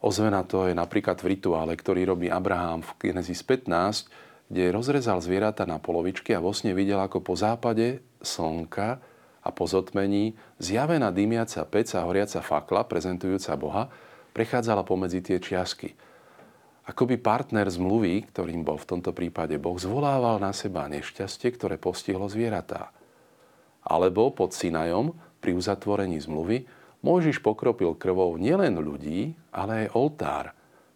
Ozvena 0.00 0.40
to 0.48 0.64
je 0.64 0.72
napríklad 0.72 1.20
v 1.20 1.36
rituále, 1.36 1.76
ktorý 1.76 2.08
robí 2.08 2.32
Abraham 2.32 2.80
v 2.80 2.90
Genesis 2.96 3.44
15, 3.44 4.08
kde 4.50 4.74
rozrezal 4.74 5.22
zvieratá 5.22 5.62
na 5.62 5.78
polovičky 5.78 6.34
a 6.34 6.42
vo 6.42 6.50
sne 6.50 6.74
videl, 6.74 6.98
ako 6.98 7.22
po 7.22 7.38
západe 7.38 8.02
slnka 8.18 8.98
a 9.40 9.48
po 9.54 9.64
zotmení 9.64 10.34
zjavená 10.58 11.14
dymiaca 11.14 11.64
a 11.64 12.02
horiaca 12.04 12.42
fakla, 12.42 12.82
prezentujúca 12.84 13.54
Boha, 13.54 13.86
prechádzala 14.34 14.82
pomedzi 14.82 15.22
tie 15.22 15.38
čiasky. 15.38 15.94
Akoby 16.90 17.22
partner 17.22 17.70
zmluvy, 17.70 18.26
ktorým 18.34 18.66
bol 18.66 18.74
v 18.74 18.88
tomto 18.90 19.14
prípade 19.14 19.54
Boh, 19.62 19.78
zvolával 19.78 20.42
na 20.42 20.50
seba 20.50 20.90
nešťastie, 20.90 21.54
ktoré 21.54 21.78
postihlo 21.78 22.26
zvieratá. 22.26 22.90
Alebo 23.86 24.34
pod 24.34 24.50
Sinajom, 24.50 25.14
pri 25.38 25.54
uzatvorení 25.54 26.18
zmluvy, 26.18 26.66
Mojžiš 27.00 27.40
pokropil 27.40 27.96
krvou 27.96 28.36
nielen 28.36 28.76
ľudí, 28.76 29.32
ale 29.54 29.86
aj 29.86 29.94
oltár. 29.96 30.44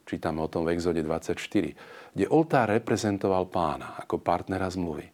Čítame 0.04 0.44
o 0.44 0.52
tom 0.52 0.68
v 0.68 0.76
Exode 0.76 1.00
24 1.00 2.03
kde 2.14 2.30
oltár 2.30 2.70
reprezentoval 2.70 3.50
pána 3.50 3.98
ako 3.98 4.22
partnera 4.22 4.70
zmluvy. 4.70 5.10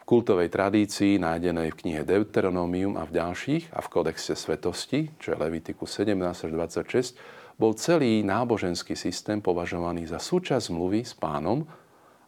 V 0.00 0.02
kultovej 0.08 0.48
tradícii 0.48 1.20
nájdenej 1.20 1.76
v 1.76 1.78
knihe 1.84 2.02
Deuteronomium 2.08 2.96
a 2.96 3.04
v 3.04 3.20
ďalších 3.20 3.76
a 3.76 3.84
v 3.84 3.90
kodexe 3.92 4.32
svetosti, 4.32 5.12
čo 5.20 5.36
je 5.36 5.40
Levitikus 5.40 5.92
17 6.00 6.16
až 6.48 6.50
26, 6.50 7.60
bol 7.60 7.76
celý 7.76 8.24
náboženský 8.24 8.96
systém 8.96 9.44
považovaný 9.44 10.08
za 10.08 10.16
súčasť 10.16 10.72
zmluvy 10.72 11.04
s 11.04 11.12
pánom 11.12 11.68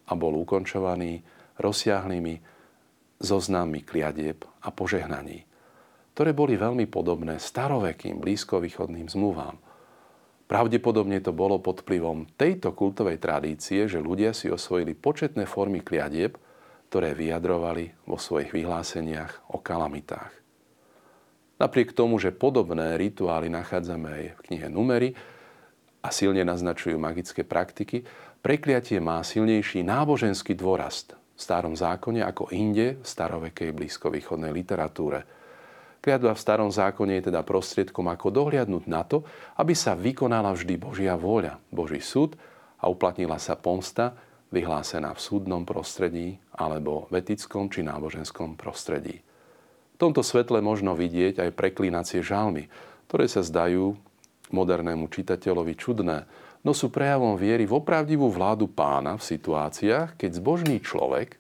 a 0.09 0.13
bol 0.13 0.37
ukončovaný 0.37 1.25
rozsiahlými 1.57 2.35
zoznami 3.21 3.81
kliadieb 3.81 4.45
a 4.45 4.69
požehnaní, 4.69 5.45
ktoré 6.13 6.37
boli 6.37 6.61
veľmi 6.61 6.85
podobné 6.85 7.41
starovekým 7.41 8.21
blízkovýchodným 8.21 9.09
zmluvám– 9.09 9.57
Pravdepodobne 10.49 11.21
to 11.21 11.37
bolo 11.37 11.61
pod 11.61 11.85
vplyvom 11.85 12.25
tejto 12.41 12.73
kultovej 12.73 13.21
tradície, 13.21 13.85
že 13.85 14.01
ľudia 14.01 14.33
si 14.33 14.49
osvojili 14.49 14.97
početné 14.97 15.45
formy 15.45 15.85
kliadieb, 15.85 16.41
ktoré 16.89 17.13
vyjadrovali 17.13 17.93
vo 18.09 18.17
svojich 18.17 18.57
vyhláseniach 18.57 19.53
o 19.53 19.61
kalamitách. 19.61 20.33
Napriek 21.61 21.93
tomu, 21.93 22.17
že 22.17 22.33
podobné 22.33 22.97
rituály 22.97 23.53
nachádzame 23.53 24.09
aj 24.09 24.25
v 24.41 24.43
knihe 24.49 24.67
Numery 24.73 25.13
a 26.01 26.09
silne 26.09 26.41
naznačujú 26.49 26.97
magické 26.97 27.45
praktiky, 27.45 28.09
prekliatie 28.41 29.05
má 29.05 29.21
silnejší 29.21 29.85
náboženský 29.85 30.57
dôrast 30.57 31.13
v 31.13 31.41
starom 31.45 31.77
zákone 31.77 32.25
ako 32.25 32.49
inde 32.57 32.97
v 32.97 33.05
starovekej 33.05 33.77
blízkovýchodnej 33.77 34.57
literatúre– 34.57 35.29
Kliatba 35.99 36.35
v 36.35 36.43
starom 36.43 36.71
zákone 36.71 37.19
je 37.19 37.33
teda 37.33 37.43
prostriedkom, 37.43 38.07
ako 38.07 38.31
dohliadnúť 38.31 38.85
na 38.87 39.03
to, 39.03 39.27
aby 39.59 39.75
sa 39.75 39.99
vykonala 39.99 40.55
vždy 40.55 40.79
Božia 40.79 41.19
vôľa, 41.19 41.59
Boží 41.75 41.99
súd 41.99 42.39
a 42.79 42.87
uplatnila 42.87 43.37
sa 43.43 43.59
pomsta, 43.59 44.15
vyhlásená 44.49 45.13
v 45.13 45.21
súdnom 45.21 45.63
prostredí 45.69 46.41
alebo 46.57 47.05
v 47.13 47.21
etickom 47.21 47.69
či 47.69 47.85
náboženskom 47.85 48.57
prostredí. 48.57 49.21
V 49.21 49.97
tomto 50.01 50.23
svetle 50.23 50.63
možno 50.63 50.95
vidieť 50.95 51.43
aj 51.43 51.59
preklínacie 51.59 52.23
žalmy, 52.23 52.71
ktoré 53.11 53.27
sa 53.29 53.43
zdajú 53.45 53.99
modernému 54.49 55.11
čitateľovi 55.13 55.75
čudné, 55.77 56.25
no 56.65 56.73
sú 56.73 56.89
prejavom 56.89 57.37
viery 57.37 57.69
v 57.69 57.77
opravdivú 57.77 58.31
vládu 58.33 58.71
pána 58.71 59.21
v 59.21 59.27
situáciách, 59.27 60.17
keď 60.17 60.31
zbožný 60.41 60.81
človek 60.81 61.37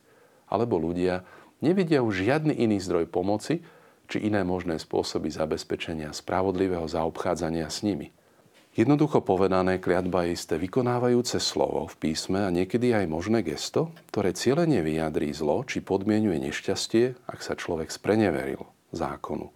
alebo 0.49 0.77
ľudia 0.77 1.25
nevidia 1.65 2.05
už 2.05 2.29
žiadny 2.29 2.61
iný 2.61 2.81
zdroj 2.81 3.09
pomoci, 3.09 3.65
či 4.09 4.25
iné 4.25 4.41
možné 4.43 4.81
spôsoby 4.81 5.29
zabezpečenia 5.29 6.11
spravodlivého 6.17 6.89
zaobchádzania 6.89 7.69
s 7.69 7.85
nimi. 7.85 8.11
Jednoducho 8.73 9.21
povedané, 9.21 9.83
kliatba 9.83 10.25
je 10.25 10.39
isté 10.39 10.55
vykonávajúce 10.57 11.43
slovo 11.43 11.91
v 11.91 12.09
písme 12.09 12.47
a 12.47 12.55
niekedy 12.55 12.95
aj 12.95 13.11
možné 13.11 13.45
gesto, 13.45 13.93
ktoré 14.09 14.33
cieľene 14.33 14.81
vyjadrí 14.81 15.35
zlo 15.35 15.67
či 15.67 15.83
podmienuje 15.83 16.39
nešťastie, 16.49 17.29
ak 17.29 17.41
sa 17.43 17.59
človek 17.59 17.91
spreneveril 17.91 18.63
zákonu. 18.95 19.51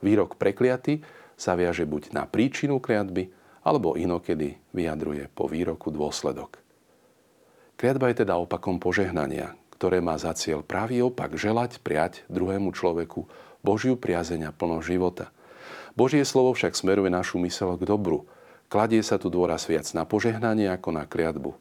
Výrok 0.00 0.38
prekliaty 0.38 1.02
sa 1.34 1.58
viaže 1.58 1.84
buď 1.84 2.14
na 2.14 2.24
príčinu 2.24 2.78
kliatby, 2.78 3.34
alebo 3.66 3.94
inokedy 3.94 4.58
vyjadruje 4.74 5.30
po 5.30 5.46
výroku 5.46 5.90
dôsledok. 5.90 6.58
Kliatba 7.78 8.14
je 8.14 8.22
teda 8.22 8.38
opakom 8.38 8.78
požehnania, 8.78 9.58
ktoré 9.82 9.98
má 9.98 10.14
za 10.14 10.30
cieľ 10.30 10.62
pravý 10.62 11.02
opak 11.02 11.34
želať, 11.34 11.82
priať 11.82 12.22
druhému 12.30 12.70
človeku 12.70 13.26
Božiu 13.66 13.98
priazeň 13.98 14.54
plno 14.54 14.78
života. 14.78 15.34
Božie 15.98 16.22
slovo 16.22 16.54
však 16.54 16.78
smeruje 16.78 17.10
našu 17.10 17.42
mysel 17.42 17.74
k 17.74 17.90
dobru. 17.90 18.22
Kladie 18.70 19.02
sa 19.02 19.18
tu 19.18 19.26
dôraz 19.26 19.66
viac 19.66 19.90
na 19.90 20.06
požehnanie 20.06 20.70
ako 20.70 20.94
na 20.94 21.02
kliatbu. 21.02 21.58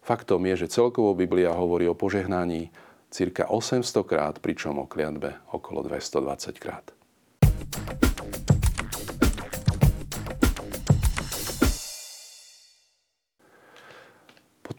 Faktom 0.00 0.48
je, 0.48 0.64
že 0.64 0.80
celkovo 0.80 1.12
Biblia 1.12 1.52
hovorí 1.52 1.84
o 1.84 1.92
požehnaní 1.92 2.72
cirka 3.12 3.44
800 3.44 3.84
krát, 4.00 4.40
pričom 4.40 4.80
o 4.80 4.88
kliatbe 4.88 5.36
okolo 5.52 5.84
220 5.84 6.56
krát. 6.56 6.88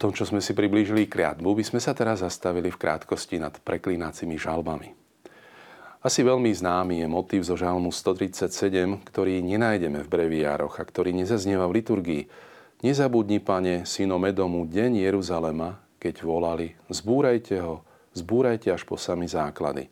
Tom, 0.04 0.12
čo 0.12 0.28
sme 0.28 0.44
si 0.44 0.52
priblížili 0.52 1.08
kliatbu, 1.08 1.56
by 1.56 1.64
sme 1.64 1.80
sa 1.80 1.96
teraz 1.96 2.20
zastavili 2.20 2.68
v 2.68 2.76
krátkosti 2.76 3.40
nad 3.40 3.56
preklínacími 3.56 4.36
žalbami. 4.36 4.92
Asi 6.04 6.20
veľmi 6.20 6.52
známy 6.52 7.00
je 7.00 7.08
motív 7.08 7.48
zo 7.48 7.56
žalmu 7.56 7.88
137, 7.88 9.00
ktorý 9.08 9.40
nenájdeme 9.40 10.04
v 10.04 10.08
breviároch 10.12 10.76
a 10.76 10.84
ktorý 10.84 11.16
nezaznieva 11.16 11.64
v 11.64 11.80
liturgii. 11.80 12.22
Nezabudni, 12.84 13.40
pane, 13.40 13.88
synom 13.88 14.20
Edomu, 14.28 14.68
deň 14.68 15.08
Jeruzalema, 15.08 15.80
keď 15.96 16.20
volali, 16.20 16.76
zbúrajte 16.92 17.64
ho, 17.64 17.80
zbúrajte 18.12 18.76
až 18.76 18.84
po 18.84 19.00
sami 19.00 19.24
základy. 19.24 19.88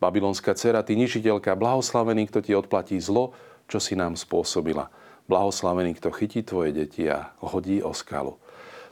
Babylonská 0.00 0.56
dcera, 0.56 0.80
ty 0.80 0.96
ničiteľka, 0.96 1.52
blahoslavený, 1.52 2.32
kto 2.32 2.40
ti 2.40 2.56
odplatí 2.56 2.96
zlo, 2.96 3.36
čo 3.68 3.76
si 3.76 3.92
nám 3.92 4.16
spôsobila. 4.16 4.88
Blahoslavený, 5.28 6.00
kto 6.00 6.16
chytí 6.16 6.40
tvoje 6.40 6.72
deti 6.72 7.04
a 7.12 7.36
hodí 7.44 7.84
o 7.84 7.92
skalu. 7.92 8.40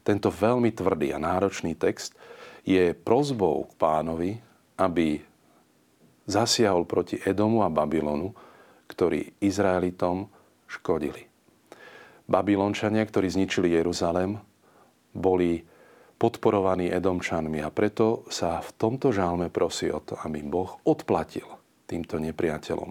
Tento 0.06 0.30
veľmi 0.30 0.70
tvrdý 0.70 1.10
a 1.10 1.18
náročný 1.18 1.74
text 1.74 2.14
je 2.62 2.94
prozbou 2.94 3.66
k 3.66 3.72
pánovi, 3.74 4.30
aby 4.78 5.18
zasiahol 6.30 6.86
proti 6.86 7.18
Edomu 7.18 7.66
a 7.66 7.70
Babylonu, 7.70 8.30
ktorí 8.86 9.34
Izraelitom 9.42 10.30
škodili. 10.70 11.26
Babylončania, 12.26 13.02
ktorí 13.02 13.30
zničili 13.30 13.74
Jeruzalem, 13.74 14.38
boli 15.14 15.62
podporovaní 16.18 16.90
Edomčanmi 16.90 17.62
a 17.62 17.70
preto 17.70 18.26
sa 18.30 18.58
v 18.62 18.70
tomto 18.74 19.14
žálme 19.14 19.50
prosí 19.50 19.90
o 19.90 20.02
to, 20.02 20.18
aby 20.22 20.42
Boh 20.42 20.82
odplatil 20.82 21.46
týmto 21.86 22.18
nepriateľom. 22.18 22.90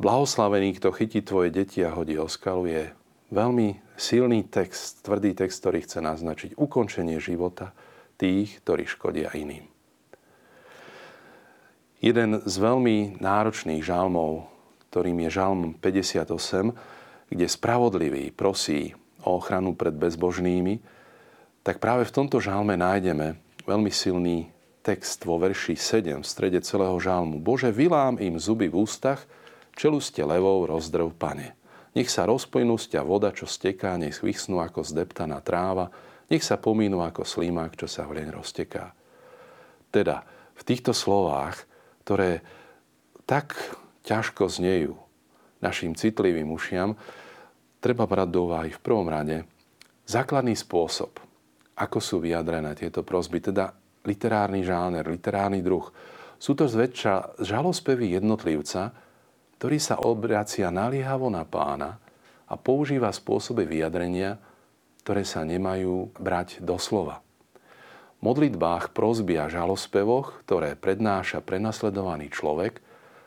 Blahoslavený, 0.00 0.80
kto 0.80 0.88
chytí 0.90 1.20
tvoje 1.22 1.52
deti 1.52 1.84
a 1.84 1.92
hodí 1.92 2.16
o 2.16 2.26
skalu, 2.26 2.66
je 2.66 2.82
veľmi 3.30 3.83
silný 3.94 4.46
text, 4.46 5.02
tvrdý 5.06 5.34
text, 5.34 5.62
ktorý 5.62 5.82
chce 5.86 5.98
naznačiť 6.02 6.50
ukončenie 6.58 7.18
života 7.22 7.74
tých, 8.18 8.62
ktorí 8.62 8.86
škodia 8.86 9.30
iným. 9.34 9.66
Jeden 12.04 12.44
z 12.44 12.54
veľmi 12.60 13.16
náročných 13.16 13.80
žalmov, 13.80 14.44
ktorým 14.92 15.24
je 15.24 15.30
žalm 15.32 15.60
58, 15.80 16.76
kde 17.32 17.46
spravodlivý 17.48 18.30
prosí 18.30 18.92
o 19.24 19.40
ochranu 19.40 19.72
pred 19.72 19.96
bezbožnými, 19.96 20.84
tak 21.64 21.80
práve 21.80 22.04
v 22.04 22.12
tomto 22.12 22.44
žalme 22.44 22.76
nájdeme 22.76 23.40
veľmi 23.64 23.88
silný 23.88 24.52
text 24.84 25.24
vo 25.24 25.40
verši 25.40 25.80
7 25.80 26.20
v 26.20 26.28
strede 26.28 26.60
celého 26.60 26.94
žalmu. 27.00 27.40
Bože, 27.40 27.72
vylám 27.72 28.20
im 28.20 28.36
zuby 28.36 28.68
v 28.68 28.84
ústach, 28.84 29.24
čeluste 29.72 30.20
levou 30.20 30.68
rozdrv 30.68 31.08
pane. 31.16 31.56
Nech 31.94 32.10
sa 32.10 32.26
rozplynú 32.26 32.74
z 32.76 32.98
voda, 33.06 33.30
čo 33.30 33.46
steká, 33.46 33.94
nech 33.94 34.18
vyschnú 34.18 34.58
ako 34.58 34.82
zdeptaná 34.82 35.38
tráva, 35.40 35.90
nech 36.26 36.42
sa 36.42 36.58
pomínú 36.58 37.00
ako 37.00 37.22
slímak, 37.22 37.78
čo 37.78 37.86
sa 37.86 38.04
vleň 38.04 38.34
rozteká. 38.34 38.90
Teda, 39.94 40.26
v 40.54 40.62
týchto 40.66 40.90
slovách 40.90 41.70
ktoré 42.04 42.44
tak 43.24 43.56
ťažko 44.04 44.52
znejú 44.52 44.92
našim 45.64 45.96
citlivým 45.96 46.52
ušiam, 46.52 46.92
treba 47.80 48.04
brať 48.04 48.28
do 48.28 48.52
úvahy 48.52 48.68
v 48.68 48.84
prvom 48.84 49.08
rade 49.08 49.48
základný 50.04 50.52
spôsob, 50.52 51.16
ako 51.80 51.98
sú 52.04 52.20
vyjadrené 52.20 52.76
tieto 52.76 53.00
prosby, 53.00 53.40
teda 53.40 53.72
literárny 54.04 54.60
žáner, 54.60 55.08
literárny 55.08 55.64
druh. 55.64 55.88
Sú 56.36 56.52
to 56.52 56.68
zväčša 56.68 57.40
žalospevy 57.40 58.12
jednotlivca, 58.20 58.92
ktorý 59.64 59.80
sa 59.80 59.96
obracia 59.96 60.68
naliehavo 60.68 61.32
na 61.32 61.48
pána 61.48 61.96
a 62.44 62.52
používa 62.60 63.08
spôsoby 63.08 63.64
vyjadrenia, 63.64 64.36
ktoré 65.00 65.24
sa 65.24 65.40
nemajú 65.40 66.12
brať 66.20 66.60
doslova 66.60 67.24
modlitbách, 68.24 68.96
prozby 68.96 69.36
a 69.36 69.52
žalospevoch, 69.52 70.40
ktoré 70.48 70.80
prednáša 70.80 71.44
prenasledovaný 71.44 72.32
človek, 72.32 72.80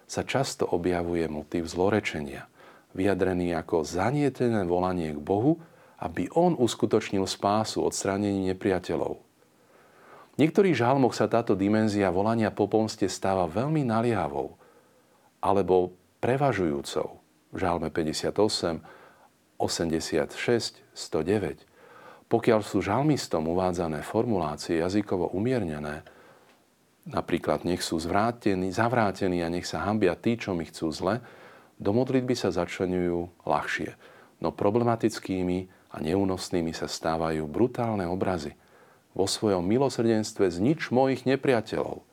sa 0.10 0.26
často 0.26 0.66
objavuje 0.66 1.30
motív 1.30 1.70
zlorečenia, 1.70 2.50
vyjadrený 2.98 3.54
ako 3.54 3.86
zanietené 3.86 4.66
volanie 4.66 5.14
k 5.14 5.22
Bohu, 5.22 5.62
aby 6.02 6.34
on 6.34 6.58
uskutočnil 6.58 7.30
spásu 7.30 7.86
odstránení 7.86 8.50
nepriateľov. 8.54 9.22
V 10.34 10.36
niektorých 10.42 10.78
žalmoch 10.78 11.14
sa 11.14 11.30
táto 11.30 11.54
dimenzia 11.54 12.10
volania 12.10 12.50
po 12.50 12.66
pomste 12.66 13.06
stáva 13.06 13.46
veľmi 13.46 13.86
naliehavou 13.86 14.58
alebo 15.42 15.94
prevažujúcou. 16.20 17.20
V 17.52 17.58
žalme 17.58 17.90
58, 17.90 18.84
86, 19.58 20.84
109 20.94 21.68
pokiaľ 22.28 22.60
sú 22.60 22.84
žalmistom 22.84 23.48
uvádzané 23.48 24.04
formulácie 24.04 24.84
jazykovo 24.84 25.32
umiernené, 25.32 26.04
napríklad 27.08 27.64
nech 27.64 27.80
sú 27.80 27.96
zvrátení, 28.04 28.68
zavrátení 28.76 29.40
a 29.40 29.48
nech 29.48 29.64
sa 29.64 29.88
hambia 29.88 30.12
tí, 30.20 30.36
čo 30.36 30.52
mi 30.52 30.68
chcú 30.68 30.92
zle, 30.92 31.24
do 31.80 31.96
modlitby 31.96 32.36
sa 32.36 32.52
začlenujú 32.52 33.48
ľahšie. 33.48 33.96
No 34.44 34.52
problematickými 34.52 35.72
a 35.96 36.04
neúnosnými 36.04 36.76
sa 36.76 36.92
stávajú 36.92 37.48
brutálne 37.48 38.04
obrazy. 38.04 38.60
Vo 39.16 39.26
svojom 39.26 39.64
milosrdenstve 39.64 40.52
znič 40.52 40.92
mojich 40.92 41.24
nepriateľov. 41.24 42.04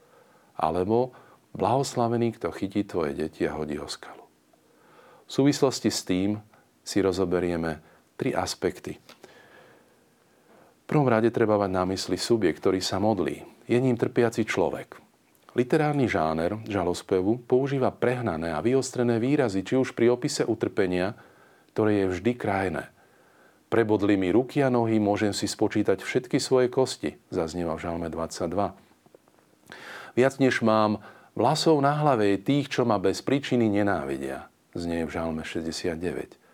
Alebo 0.54 1.10
blahoslavený, 1.54 2.36
kto 2.36 2.50
chytí 2.50 2.84
tvoje 2.84 3.14
deti 3.14 3.46
a 3.46 3.56
hodí 3.56 3.78
ho 3.78 3.88
skalu. 3.88 4.22
V 5.24 5.30
súvislosti 5.30 5.88
s 5.88 6.04
tým 6.04 6.36
si 6.84 7.00
rozoberieme 7.00 7.80
tri 8.18 8.36
aspekty 8.36 9.00
v 10.84 10.86
prvom 10.92 11.08
rade 11.08 11.32
treba 11.32 11.56
mať 11.56 11.70
na 11.72 11.88
mysli 11.96 12.20
subjekt, 12.20 12.60
ktorý 12.60 12.84
sa 12.84 13.00
modlí. 13.00 13.40
Je 13.64 13.80
ním 13.80 13.96
trpiaci 13.96 14.44
človek. 14.44 15.00
Literárny 15.56 16.04
žáner 16.12 16.60
žalospevu 16.68 17.40
používa 17.48 17.88
prehnané 17.88 18.52
a 18.52 18.60
vyostrené 18.60 19.16
výrazy, 19.16 19.64
či 19.64 19.80
už 19.80 19.96
pri 19.96 20.12
opise 20.12 20.44
utrpenia, 20.44 21.16
ktoré 21.72 22.04
je 22.04 22.06
vždy 22.12 22.32
krajné. 22.36 22.84
Prebodli 23.72 24.20
mi 24.20 24.28
ruky 24.28 24.60
a 24.60 24.68
nohy, 24.68 25.00
môžem 25.00 25.32
si 25.32 25.48
spočítať 25.48 26.04
všetky 26.04 26.36
svoje 26.36 26.68
kosti, 26.68 27.16
zaznieva 27.32 27.80
v 27.80 27.88
žalme 27.88 28.12
22. 28.12 28.76
Viac 30.20 30.34
než 30.36 30.60
mám 30.60 31.00
vlasov 31.34 31.78
na 31.82 31.98
hlave 31.98 32.34
je 32.34 32.38
tých, 32.42 32.66
čo 32.70 32.82
ma 32.86 32.98
bez 32.98 33.22
príčiny 33.22 33.70
nenávidia, 33.70 34.48
znie 34.74 35.06
v 35.06 35.10
žalme 35.10 35.42
69 35.42 36.44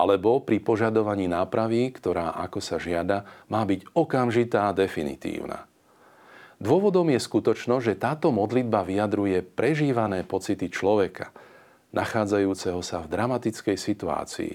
alebo 0.00 0.40
pri 0.40 0.62
požadovaní 0.62 1.28
nápravy, 1.28 1.92
ktorá, 1.92 2.32
ako 2.40 2.62
sa 2.62 2.80
žiada, 2.80 3.26
má 3.52 3.66
byť 3.66 3.92
okamžitá 3.92 4.70
a 4.70 4.76
definitívna. 4.76 5.66
Dôvodom 6.56 7.08
je 7.12 7.20
skutočnosť, 7.20 7.84
že 7.84 8.00
táto 8.00 8.32
modlitba 8.32 8.84
vyjadruje 8.84 9.44
prežívané 9.44 10.24
pocity 10.24 10.72
človeka, 10.72 11.32
nachádzajúceho 11.92 12.80
sa 12.80 13.04
v 13.04 13.10
dramatickej 13.12 13.76
situácii. 13.76 14.54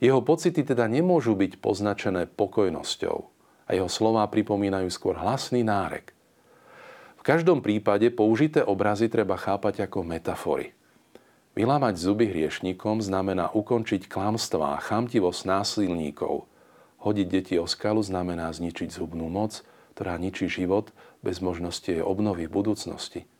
Jeho 0.00 0.20
pocity 0.20 0.64
teda 0.64 0.88
nemôžu 0.88 1.36
byť 1.36 1.60
poznačené 1.60 2.28
pokojnosťou 2.28 3.16
a 3.64 3.70
jeho 3.72 3.88
slová 3.88 4.28
pripomínajú 4.28 4.88
skôr 4.92 5.16
hlasný 5.16 5.64
nárek. 5.64 6.12
V 7.24 7.32
každom 7.32 7.64
prípade 7.64 8.12
použité 8.12 8.60
obrazy 8.60 9.08
treba 9.08 9.40
chápať 9.40 9.88
ako 9.88 10.04
metafory– 10.04 10.70
Vylámať 11.54 11.94
zuby 12.02 12.26
hriešnikom 12.34 12.98
znamená 12.98 13.46
ukončiť 13.54 14.10
klamstvá 14.10 14.74
chamtivosť 14.82 15.46
násilníkov. 15.46 16.50
Hodiť 16.98 17.26
deti 17.30 17.54
o 17.62 17.66
skalu 17.70 18.02
znamená 18.02 18.50
zničiť 18.50 18.90
zubnú 18.90 19.30
moc, 19.30 19.62
ktorá 19.94 20.18
ničí 20.18 20.50
život 20.50 20.90
bez 21.22 21.38
možnosti 21.38 21.86
jej 21.86 22.02
obnovy 22.02 22.50
v 22.50 22.54
budúcnosti. 22.58 23.30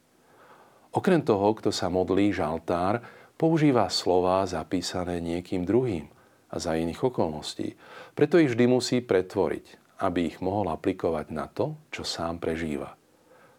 Okrem 0.95 1.27
toho, 1.27 1.59
kto 1.59 1.75
sa 1.75 1.91
modlí 1.91 2.31
žaltár, 2.31 3.03
používa 3.35 3.91
slova 3.91 4.47
zapísané 4.47 5.19
niekým 5.19 5.67
druhým 5.67 6.07
a 6.55 6.63
za 6.63 6.79
iných 6.79 7.03
okolností. 7.03 7.75
Preto 8.15 8.39
ich 8.39 8.55
vždy 8.55 8.71
musí 8.71 9.03
pretvoriť, 9.03 9.99
aby 10.07 10.31
ich 10.31 10.39
mohol 10.39 10.71
aplikovať 10.71 11.35
na 11.35 11.51
to, 11.51 11.75
čo 11.91 12.07
sám 12.07 12.39
prežíva. 12.39 12.95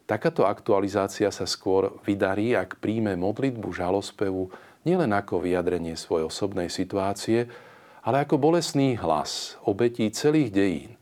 Takáto 0.05 0.45
aktualizácia 0.45 1.33
sa 1.33 1.49
skôr 1.49 1.97
vydarí, 2.05 2.53
ak 2.53 2.77
príjme 2.77 3.17
modlitbu 3.17 3.73
žalospevu 3.73 4.53
nielen 4.85 5.09
ako 5.09 5.41
vyjadrenie 5.41 5.97
svojej 5.97 6.29
osobnej 6.29 6.69
situácie, 6.69 7.49
ale 8.05 8.21
ako 8.21 8.37
bolesný 8.37 9.01
hlas 9.01 9.57
obetí 9.65 10.05
celých 10.13 10.53
dejín, 10.53 10.93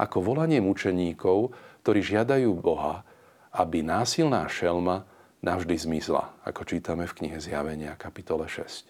ako 0.00 0.24
volanie 0.24 0.64
mučeníkov, 0.64 1.52
ktorí 1.84 2.00
žiadajú 2.00 2.48
Boha, 2.56 3.04
aby 3.52 3.84
násilná 3.84 4.48
šelma 4.48 5.04
navždy 5.44 5.76
zmizla, 5.76 6.32
ako 6.48 6.64
čítame 6.64 7.04
v 7.04 7.12
knihe 7.12 7.36
Zjavenia 7.36 7.92
kapitole 8.00 8.48
6. 8.48 8.88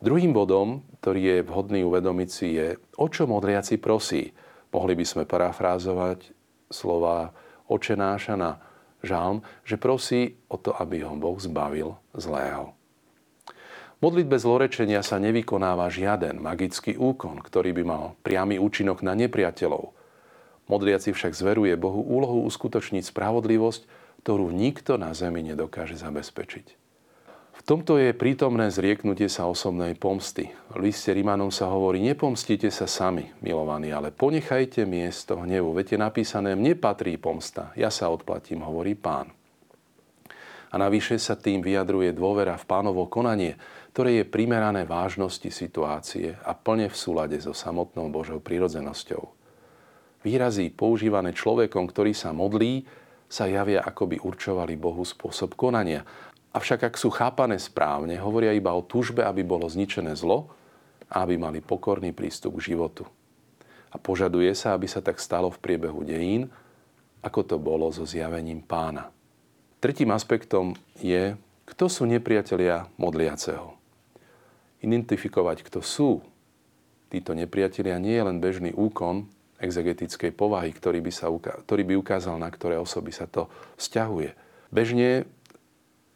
Druhým 0.00 0.36
bodom, 0.36 0.84
ktorý 1.00 1.20
je 1.24 1.38
vhodný 1.44 1.80
uvedomiť 1.88 2.28
si, 2.28 2.56
je, 2.56 2.76
o 3.00 3.08
čo 3.08 3.24
modliaci 3.24 3.80
prosí. 3.80 4.32
Mohli 4.72 4.96
by 4.96 5.04
sme 5.08 5.24
parafrázovať 5.28 6.36
slova 6.72 7.32
očenáša 7.70 8.34
na 8.34 8.58
žalm, 9.06 9.46
že 9.62 9.78
prosí 9.78 10.42
o 10.50 10.58
to, 10.58 10.74
aby 10.74 11.06
ho 11.06 11.14
Boh 11.14 11.38
zbavil 11.38 11.96
zlého. 12.12 12.74
V 14.00 14.08
modlitbe 14.08 14.40
zlorečenia 14.40 15.04
sa 15.04 15.20
nevykonáva 15.20 15.92
žiaden 15.92 16.40
magický 16.40 16.96
úkon, 16.96 17.38
ktorý 17.44 17.76
by 17.76 17.82
mal 17.84 18.04
priamy 18.24 18.56
účinok 18.56 19.04
na 19.04 19.12
nepriateľov. 19.12 19.92
Modliaci 20.72 21.12
však 21.12 21.36
zveruje 21.36 21.76
Bohu 21.76 22.00
úlohu 22.00 22.48
uskutočniť 22.48 23.04
spravodlivosť, 23.04 23.82
ktorú 24.24 24.48
nikto 24.56 24.96
na 24.96 25.12
zemi 25.12 25.44
nedokáže 25.44 26.00
zabezpečiť. 26.00 26.79
Tomto 27.70 28.02
je 28.02 28.10
prítomné 28.10 28.66
zrieknutie 28.66 29.30
sa 29.30 29.46
osobnej 29.46 29.94
pomsty. 29.94 30.50
V 30.74 30.90
liste 30.90 31.14
Rimanom 31.14 31.54
sa 31.54 31.70
hovorí, 31.70 32.02
nepomstite 32.02 32.66
sa 32.66 32.90
sami, 32.90 33.30
milovaní, 33.46 33.94
ale 33.94 34.10
ponechajte 34.10 34.82
miesto 34.82 35.38
hnevu. 35.38 35.70
Viete 35.78 35.94
napísané, 35.94 36.58
mne 36.58 36.74
patrí 36.74 37.14
pomsta, 37.14 37.70
ja 37.78 37.86
sa 37.94 38.10
odplatím, 38.10 38.66
hovorí 38.66 38.98
pán. 38.98 39.30
A 40.74 40.82
navyše 40.82 41.14
sa 41.22 41.38
tým 41.38 41.62
vyjadruje 41.62 42.10
dôvera 42.10 42.58
v 42.58 42.66
pánovo 42.66 43.06
konanie, 43.06 43.54
ktoré 43.94 44.18
je 44.18 44.24
primerané 44.26 44.82
vážnosti 44.82 45.54
situácie 45.54 46.34
a 46.42 46.58
plne 46.58 46.90
v 46.90 46.96
súlade 46.98 47.38
so 47.38 47.54
samotnou 47.54 48.10
Božou 48.10 48.42
prírodzenosťou. 48.42 49.22
Výrazy 50.26 50.74
používané 50.74 51.30
človekom, 51.38 51.86
ktorý 51.86 52.18
sa 52.18 52.34
modlí, 52.34 52.82
sa 53.30 53.46
javia, 53.46 53.86
ako 53.86 54.10
by 54.10 54.16
určovali 54.26 54.74
Bohu 54.74 55.06
spôsob 55.06 55.54
konania 55.54 56.02
Avšak 56.50 56.90
ak 56.90 56.94
sú 56.98 57.14
chápané 57.14 57.62
správne, 57.62 58.18
hovoria 58.18 58.50
iba 58.50 58.74
o 58.74 58.82
túžbe, 58.82 59.22
aby 59.22 59.46
bolo 59.46 59.70
zničené 59.70 60.18
zlo 60.18 60.50
a 61.06 61.22
aby 61.22 61.38
mali 61.38 61.62
pokorný 61.62 62.10
prístup 62.10 62.58
k 62.58 62.74
životu. 62.74 63.06
A 63.90 63.98
požaduje 63.98 64.50
sa, 64.58 64.74
aby 64.74 64.90
sa 64.90 64.98
tak 64.98 65.22
stalo 65.22 65.50
v 65.50 65.62
priebehu 65.62 66.02
dejín, 66.02 66.50
ako 67.22 67.40
to 67.46 67.56
bolo 67.58 67.86
so 67.94 68.02
zjavením 68.02 68.66
pána. 68.66 69.14
Tretím 69.78 70.10
aspektom 70.10 70.74
je, 70.98 71.38
kto 71.70 71.86
sú 71.86 72.02
nepriatelia 72.04 72.90
modliaceho. 72.98 73.78
Identifikovať, 74.82 75.62
kto 75.62 75.80
sú 75.84 76.18
títo 77.10 77.30
nepriatelia, 77.34 78.02
nie 78.02 78.14
je 78.18 78.26
len 78.26 78.38
bežný 78.42 78.70
úkon 78.74 79.30
exegetickej 79.60 80.32
povahy, 80.34 80.72
ktorý 80.72 80.98
by, 81.04 81.12
sa, 81.12 81.30
ktorý 81.30 81.82
by 81.84 81.94
ukázal, 82.00 82.40
na 82.40 82.48
ktoré 82.48 82.80
osoby 82.80 83.12
sa 83.12 83.28
to 83.28 83.46
vzťahuje. 83.76 84.34
Bežne 84.72 85.28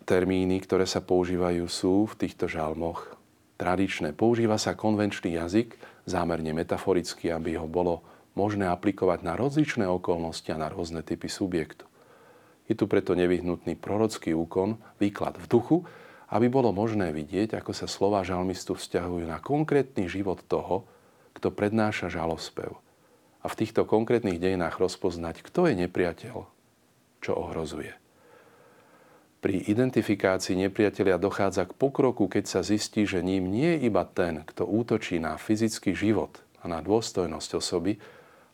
termíny, 0.04 0.60
ktoré 0.60 0.84
sa 0.84 1.00
používajú, 1.00 1.64
sú 1.66 2.04
v 2.06 2.14
týchto 2.14 2.46
žalmoch 2.46 3.16
tradičné. 3.56 4.12
Používa 4.12 4.60
sa 4.60 4.76
konvenčný 4.76 5.40
jazyk, 5.40 5.80
zámerne 6.04 6.52
metaforicky, 6.52 7.32
aby 7.32 7.56
ho 7.56 7.64
bolo 7.64 8.04
možné 8.36 8.68
aplikovať 8.68 9.24
na 9.24 9.34
rozličné 9.34 9.88
okolnosti 9.88 10.46
a 10.52 10.60
na 10.60 10.68
rôzne 10.68 11.00
typy 11.00 11.26
subjektu. 11.32 11.88
Je 12.68 12.76
tu 12.76 12.88
preto 12.88 13.16
nevyhnutný 13.16 13.76
prorocký 13.76 14.32
úkon, 14.32 14.80
výklad 15.00 15.36
v 15.40 15.46
duchu, 15.48 15.76
aby 16.32 16.48
bolo 16.48 16.72
možné 16.72 17.12
vidieť, 17.12 17.60
ako 17.60 17.72
sa 17.76 17.86
slova 17.86 18.24
žalmistu 18.24 18.74
vzťahujú 18.74 19.24
na 19.28 19.38
konkrétny 19.38 20.08
život 20.08 20.42
toho, 20.48 20.88
kto 21.36 21.52
prednáša 21.52 22.08
žalospev. 22.10 22.74
A 23.44 23.46
v 23.52 23.58
týchto 23.60 23.84
konkrétnych 23.84 24.40
dejinách 24.40 24.80
rozpoznať, 24.80 25.44
kto 25.44 25.68
je 25.68 25.74
nepriateľ, 25.84 26.36
čo 27.20 27.32
ohrozuje. 27.36 28.03
Pri 29.44 29.60
identifikácii 29.60 30.56
nepriateľa 30.56 31.20
dochádza 31.20 31.68
k 31.68 31.76
pokroku, 31.76 32.32
keď 32.32 32.48
sa 32.48 32.60
zistí, 32.64 33.04
že 33.04 33.20
ním 33.20 33.52
nie 33.52 33.76
je 33.76 33.92
iba 33.92 34.00
ten, 34.08 34.40
kto 34.40 34.64
útočí 34.64 35.20
na 35.20 35.36
fyzický 35.36 35.92
život 35.92 36.40
a 36.64 36.72
na 36.72 36.80
dôstojnosť 36.80 37.60
osoby, 37.60 38.00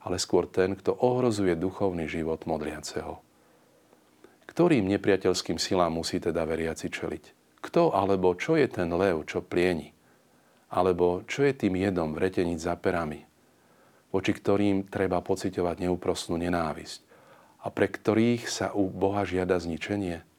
ale 0.02 0.18
skôr 0.18 0.50
ten, 0.50 0.74
kto 0.74 0.90
ohrozuje 0.90 1.54
duchovný 1.54 2.10
život 2.10 2.42
modliaceho. 2.42 3.22
Ktorým 4.50 4.90
nepriateľským 4.90 5.62
silám 5.62 5.94
musí 5.94 6.18
teda 6.18 6.42
veriaci 6.42 6.90
čeliť? 6.90 7.54
Kto 7.62 7.94
alebo 7.94 8.34
čo 8.34 8.58
je 8.58 8.66
ten 8.66 8.90
lev, 8.90 9.22
čo 9.30 9.46
plieni? 9.46 9.94
Alebo 10.74 11.22
čo 11.22 11.46
je 11.46 11.54
tým 11.54 11.78
jedom 11.78 12.18
vreteniť 12.18 12.58
za 12.58 12.74
perami? 12.74 13.22
Voči 14.10 14.34
ktorým 14.34 14.90
treba 14.90 15.22
pociťovať 15.22 15.86
neúprostnú 15.86 16.34
nenávisť 16.34 16.98
a 17.62 17.70
pre 17.70 17.86
ktorých 17.86 18.50
sa 18.50 18.74
u 18.74 18.90
Boha 18.90 19.22
žiada 19.22 19.54
zničenie– 19.54 20.26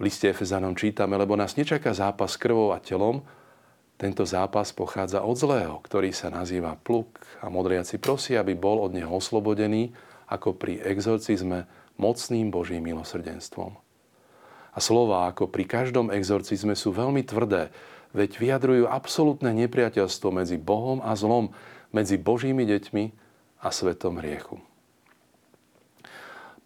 v 0.00 0.08
liste 0.08 0.32
Efezanom 0.32 0.72
čítame, 0.72 1.20
lebo 1.20 1.36
nás 1.36 1.60
nečaká 1.60 1.92
zápas 1.92 2.40
krvou 2.40 2.72
a 2.72 2.80
telom, 2.80 3.20
tento 4.00 4.24
zápas 4.24 4.72
pochádza 4.72 5.20
od 5.20 5.36
zlého, 5.36 5.76
ktorý 5.84 6.08
sa 6.16 6.32
nazýva 6.32 6.72
pluk 6.72 7.20
a 7.44 7.52
modriaci 7.52 8.00
prosí, 8.00 8.32
aby 8.32 8.56
bol 8.56 8.80
od 8.80 8.96
neho 8.96 9.12
oslobodený, 9.12 9.92
ako 10.32 10.56
pri 10.56 10.80
exorcizme 10.80 11.68
mocným 12.00 12.48
Božím 12.48 12.88
milosrdenstvom. 12.88 13.76
A 14.72 14.78
slova 14.80 15.28
ako 15.28 15.52
pri 15.52 15.68
každom 15.68 16.08
exorcizme 16.08 16.72
sú 16.72 16.96
veľmi 16.96 17.20
tvrdé, 17.28 17.68
veď 18.16 18.40
vyjadrujú 18.40 18.88
absolútne 18.88 19.52
nepriateľstvo 19.52 20.32
medzi 20.32 20.56
Bohom 20.56 21.04
a 21.04 21.12
zlom, 21.12 21.52
medzi 21.92 22.16
Božími 22.16 22.64
deťmi 22.64 23.04
a 23.60 23.68
svetom 23.68 24.16
hriechu. 24.16 24.69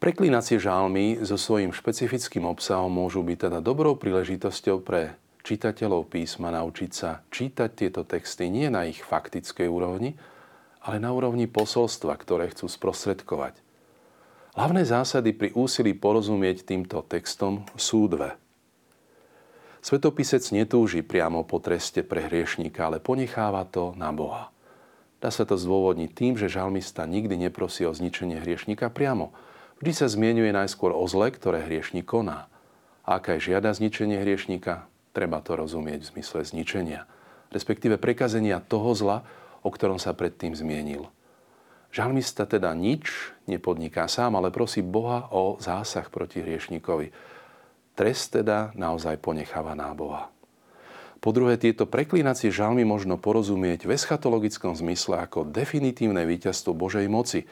Preklinacie 0.05 0.61
žálmy 0.61 1.25
so 1.25 1.41
svojím 1.41 1.73
špecifickým 1.73 2.45
obsahom 2.45 2.93
môžu 2.93 3.25
byť 3.25 3.49
teda 3.49 3.59
dobrou 3.65 3.97
príležitosťou 3.97 4.85
pre 4.85 5.17
čitateľov 5.41 6.13
písma 6.13 6.53
naučiť 6.53 6.91
sa 6.93 7.25
čítať 7.33 7.71
tieto 7.73 8.05
texty 8.05 8.53
nie 8.53 8.69
na 8.69 8.85
ich 8.85 9.01
faktickej 9.01 9.65
úrovni, 9.65 10.13
ale 10.85 11.01
na 11.01 11.09
úrovni 11.09 11.49
posolstva, 11.49 12.21
ktoré 12.21 12.53
chcú 12.53 12.69
sprostredkovať. 12.69 13.57
Hlavné 14.53 14.85
zásady 14.85 15.33
pri 15.33 15.57
úsilí 15.57 15.97
porozumieť 15.97 16.69
týmto 16.69 17.01
textom 17.09 17.65
sú 17.73 18.05
dve. 18.05 18.37
Svetopisec 19.81 20.45
netúži 20.53 21.01
priamo 21.01 21.49
po 21.49 21.65
treste 21.65 22.05
pre 22.05 22.29
hriešníka, 22.29 22.93
ale 22.93 23.01
ponecháva 23.01 23.65
to 23.65 23.97
na 23.97 24.13
Boha. 24.13 24.53
Dá 25.25 25.33
sa 25.33 25.49
to 25.49 25.57
zdôvodniť 25.57 26.11
tým, 26.13 26.37
že 26.37 26.53
žalmista 26.53 27.09
nikdy 27.09 27.49
neprosí 27.49 27.89
o 27.89 27.97
zničenie 27.97 28.37
hriešníka 28.45 28.93
priamo, 28.93 29.33
Vždy 29.85 30.01
sa 30.01 30.09
zmienuje 30.09 30.49
najskôr 30.49 30.97
o 30.97 31.05
zle, 31.05 31.29
ktoré 31.29 31.61
hriešnik 31.61 32.09
koná. 32.09 32.49
A 33.05 33.21
aká 33.21 33.37
je 33.37 33.53
žiada 33.53 33.69
zničenie 33.69 34.17
hriešnika, 34.17 34.89
treba 35.13 35.45
to 35.45 35.61
rozumieť 35.61 36.01
v 36.01 36.09
zmysle 36.09 36.41
zničenia, 36.41 37.05
respektíve 37.53 38.01
prekazenia 38.01 38.65
toho 38.65 38.97
zla, 38.97 39.29
o 39.61 39.69
ktorom 39.69 40.01
sa 40.01 40.17
predtým 40.17 40.57
zmienil. 40.57 41.13
Žalmista 41.93 42.49
teda 42.49 42.73
nič 42.73 43.13
nepodniká 43.45 44.09
sám, 44.09 44.41
ale 44.41 44.49
prosí 44.49 44.81
Boha 44.81 45.29
o 45.29 45.61
zásah 45.61 46.09
proti 46.09 46.41
hriešnikovi. 46.41 47.13
Trest 47.93 48.41
teda 48.41 48.73
naozaj 48.73 49.21
ponecháva 49.21 49.77
na 49.77 49.93
Boha. 49.93 50.33
Po 51.21 51.29
druhé, 51.29 51.61
tieto 51.61 51.85
preklínacie 51.85 52.49
žalmy 52.49 52.89
možno 52.89 53.21
porozumieť 53.21 53.85
v 53.85 54.01
eschatologickom 54.01 54.73
zmysle 54.81 55.29
ako 55.29 55.45
definitívne 55.45 56.25
víťazstvo 56.25 56.73
Božej 56.73 57.05
moci, 57.05 57.45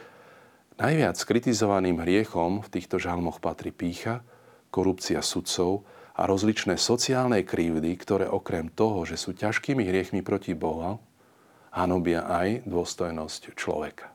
Najviac 0.80 1.20
kritizovaným 1.28 2.00
hriechom 2.00 2.64
v 2.64 2.68
týchto 2.72 2.96
žalmoch 2.96 3.44
patrí 3.44 3.68
pícha, 3.68 4.24
korupcia 4.72 5.20
sudcov 5.20 5.84
a 6.16 6.24
rozličné 6.24 6.80
sociálne 6.80 7.44
krivdy, 7.44 7.92
ktoré 8.00 8.24
okrem 8.24 8.72
toho, 8.72 9.04
že 9.04 9.20
sú 9.20 9.36
ťažkými 9.36 9.84
hriechmi 9.84 10.24
proti 10.24 10.56
Boha, 10.56 10.96
hanobia 11.76 12.24
aj 12.24 12.64
dôstojnosť 12.64 13.52
človeka. 13.52 14.08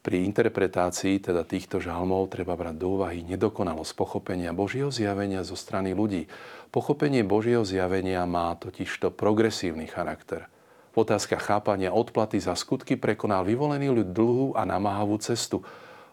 Pri 0.00 0.24
interpretácii 0.24 1.20
teda 1.20 1.44
týchto 1.44 1.76
žalmov 1.76 2.32
treba 2.32 2.56
brať 2.56 2.80
do 2.80 2.96
úvahy 2.96 3.20
nedokonalosť 3.28 3.92
pochopenia 3.92 4.56
Božieho 4.56 4.88
zjavenia 4.88 5.44
zo 5.44 5.60
strany 5.60 5.92
ľudí. 5.92 6.24
Pochopenie 6.72 7.20
Božieho 7.20 7.68
zjavenia 7.68 8.24
má 8.24 8.56
totižto 8.56 9.12
progresívny 9.12 9.84
charakter– 9.84 10.48
v 10.98 11.06
otázkach 11.06 11.46
chápania 11.46 11.94
odplaty 11.94 12.42
za 12.42 12.58
skutky 12.58 12.98
prekonal 12.98 13.46
vyvolený 13.46 14.02
ľud 14.02 14.10
dlhú 14.10 14.46
a 14.58 14.66
namáhavú 14.66 15.14
cestu. 15.22 15.62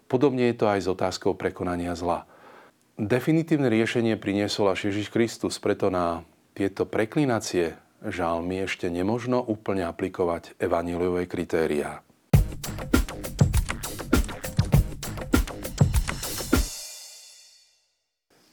Podobne 0.06 0.54
je 0.54 0.62
to 0.62 0.70
aj 0.70 0.86
s 0.86 0.88
otázkou 0.94 1.34
prekonania 1.34 1.98
zla. 1.98 2.30
Definitívne 2.94 3.66
riešenie 3.66 4.14
priniesol 4.14 4.70
až 4.70 4.94
Ježiš 4.94 5.10
Kristus, 5.10 5.58
preto 5.58 5.90
na 5.90 6.22
tieto 6.54 6.86
preklinacie 6.86 7.74
žalmy 8.06 8.70
ešte 8.70 8.86
nemožno 8.94 9.42
úplne 9.42 9.90
aplikovať 9.90 10.54
evaníliové 10.62 11.26
kritériá. 11.26 12.06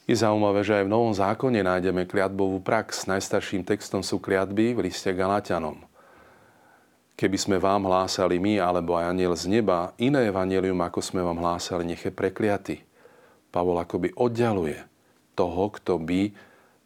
Je 0.09 0.17
zaujímavé, 0.17 0.65
že 0.65 0.81
aj 0.81 0.89
v 0.89 0.93
Novom 0.97 1.13
zákone 1.13 1.61
nájdeme 1.61 2.09
kliatbovú 2.09 2.57
prax. 2.65 3.05
Najstarším 3.05 3.61
textom 3.69 4.01
sú 4.01 4.17
kliatby 4.17 4.73
v 4.73 4.89
liste 4.89 5.13
Galatianom. 5.13 5.92
Keby 7.13 7.37
sme 7.37 7.57
vám 7.61 7.85
hlásali 7.85 8.41
my 8.41 8.57
alebo 8.57 8.97
aj 8.97 9.13
aniel 9.13 9.37
z 9.37 9.45
neba 9.45 9.93
iné 10.01 10.33
evanelium, 10.33 10.81
ako 10.81 10.99
sme 10.99 11.21
vám 11.21 11.37
hlásali, 11.37 11.85
nech 11.85 12.01
je 12.01 12.09
prekliaty. 12.09 12.81
Pavol 13.53 13.77
akoby 13.77 14.17
oddialuje 14.17 14.81
toho, 15.37 15.69
kto 15.77 16.01
by 16.01 16.33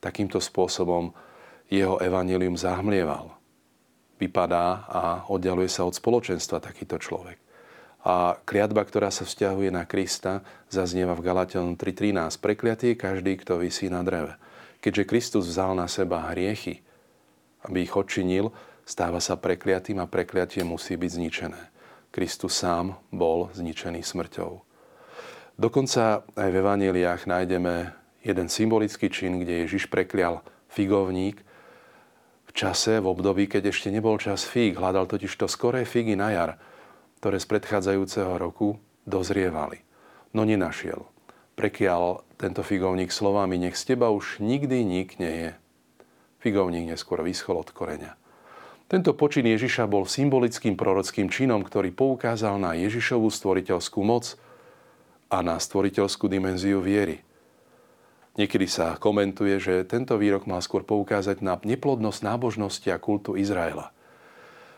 takýmto 0.03 0.43
spôsobom 0.43 1.15
jeho 1.71 1.99
evanelium 2.03 2.59
zahmlieval. 2.59 3.35
Vypadá 4.19 4.87
a 4.87 5.01
oddialuje 5.31 5.71
sa 5.71 5.87
od 5.87 5.95
spoločenstva 5.95 6.59
takýto 6.59 6.99
človek. 6.99 7.39
A 8.07 8.39
kliatba, 8.47 8.87
ktorá 8.87 9.11
sa 9.11 9.27
vzťahuje 9.27 9.67
na 9.67 9.83
Krista, 9.83 10.39
zaznieva 10.71 11.11
v 11.11 11.27
Galatianom 11.27 11.75
3.13. 11.75 12.39
Prekliatý 12.39 12.85
je 12.95 12.97
každý, 12.99 13.35
kto 13.35 13.59
vysí 13.59 13.91
na 13.91 13.99
dreve. 13.99 14.39
Keďže 14.79 15.03
Kristus 15.09 15.43
vzal 15.51 15.75
na 15.75 15.91
seba 15.91 16.31
hriechy, 16.31 16.79
aby 17.67 17.83
ich 17.83 17.93
odčinil, 17.93 18.55
stáva 18.87 19.19
sa 19.19 19.35
prekliatým 19.35 19.99
a 19.99 20.07
prekliatie 20.07 20.63
musí 20.63 20.95
byť 20.95 21.11
zničené. 21.11 21.61
Kristus 22.07 22.55
sám 22.55 22.95
bol 23.11 23.51
zničený 23.51 23.99
smrťou. 23.99 24.63
Dokonca 25.59 26.23
aj 26.23 26.49
v 26.49 26.59
evaneliách 26.63 27.27
nájdeme 27.27 27.91
jeden 28.23 28.47
symbolický 28.47 29.11
čin, 29.11 29.43
kde 29.43 29.67
Ježiš 29.67 29.91
preklial 29.91 30.39
figovník 30.71 31.43
v 32.47 32.51
čase, 32.55 33.03
v 33.03 33.11
období, 33.11 33.51
keď 33.51 33.75
ešte 33.75 33.91
nebol 33.91 34.15
čas 34.15 34.47
fíg. 34.47 34.79
Hľadal 34.79 35.03
totiž 35.05 35.35
to 35.35 35.51
skoré 35.51 35.83
figy 35.83 36.15
na 36.15 36.31
jar, 36.31 36.51
ktoré 37.19 37.43
z 37.43 37.49
predchádzajúceho 37.51 38.39
roku 38.39 38.79
dozrievali. 39.03 39.83
No 40.31 40.47
nenašiel. 40.47 41.03
Prekial 41.57 42.21
tento 42.37 42.61
figovník 42.61 43.09
slovami, 43.09 43.57
nech 43.57 43.75
z 43.75 43.93
teba 43.97 44.13
už 44.13 44.39
nikdy 44.39 44.85
nik 44.85 45.17
nie 45.17 45.33
je. 45.33 45.51
Figovník 46.37 46.85
neskôr 46.85 47.25
vyschol 47.25 47.57
od 47.57 47.73
koreňa. 47.73 48.13
Tento 48.87 49.11
počin 49.11 49.43
Ježiša 49.43 49.83
bol 49.83 50.07
symbolickým 50.07 50.79
prorockým 50.79 51.27
činom, 51.27 51.59
ktorý 51.59 51.91
poukázal 51.91 52.55
na 52.55 52.71
Ježišovú 52.79 53.27
stvoriteľskú 53.27 53.99
moc 53.99 54.39
a 55.27 55.43
na 55.43 55.59
stvoriteľskú 55.59 56.31
dimenziu 56.31 56.79
viery. 56.79 57.19
Niekedy 58.39 58.63
sa 58.63 58.95
komentuje, 58.95 59.59
že 59.59 59.83
tento 59.83 60.15
výrok 60.15 60.47
mal 60.47 60.63
skôr 60.63 60.87
poukázať 60.87 61.43
na 61.43 61.59
neplodnosť 61.59 62.19
nábožnosti 62.23 62.87
a 62.87 62.95
kultu 62.95 63.35
Izraela. 63.35 63.91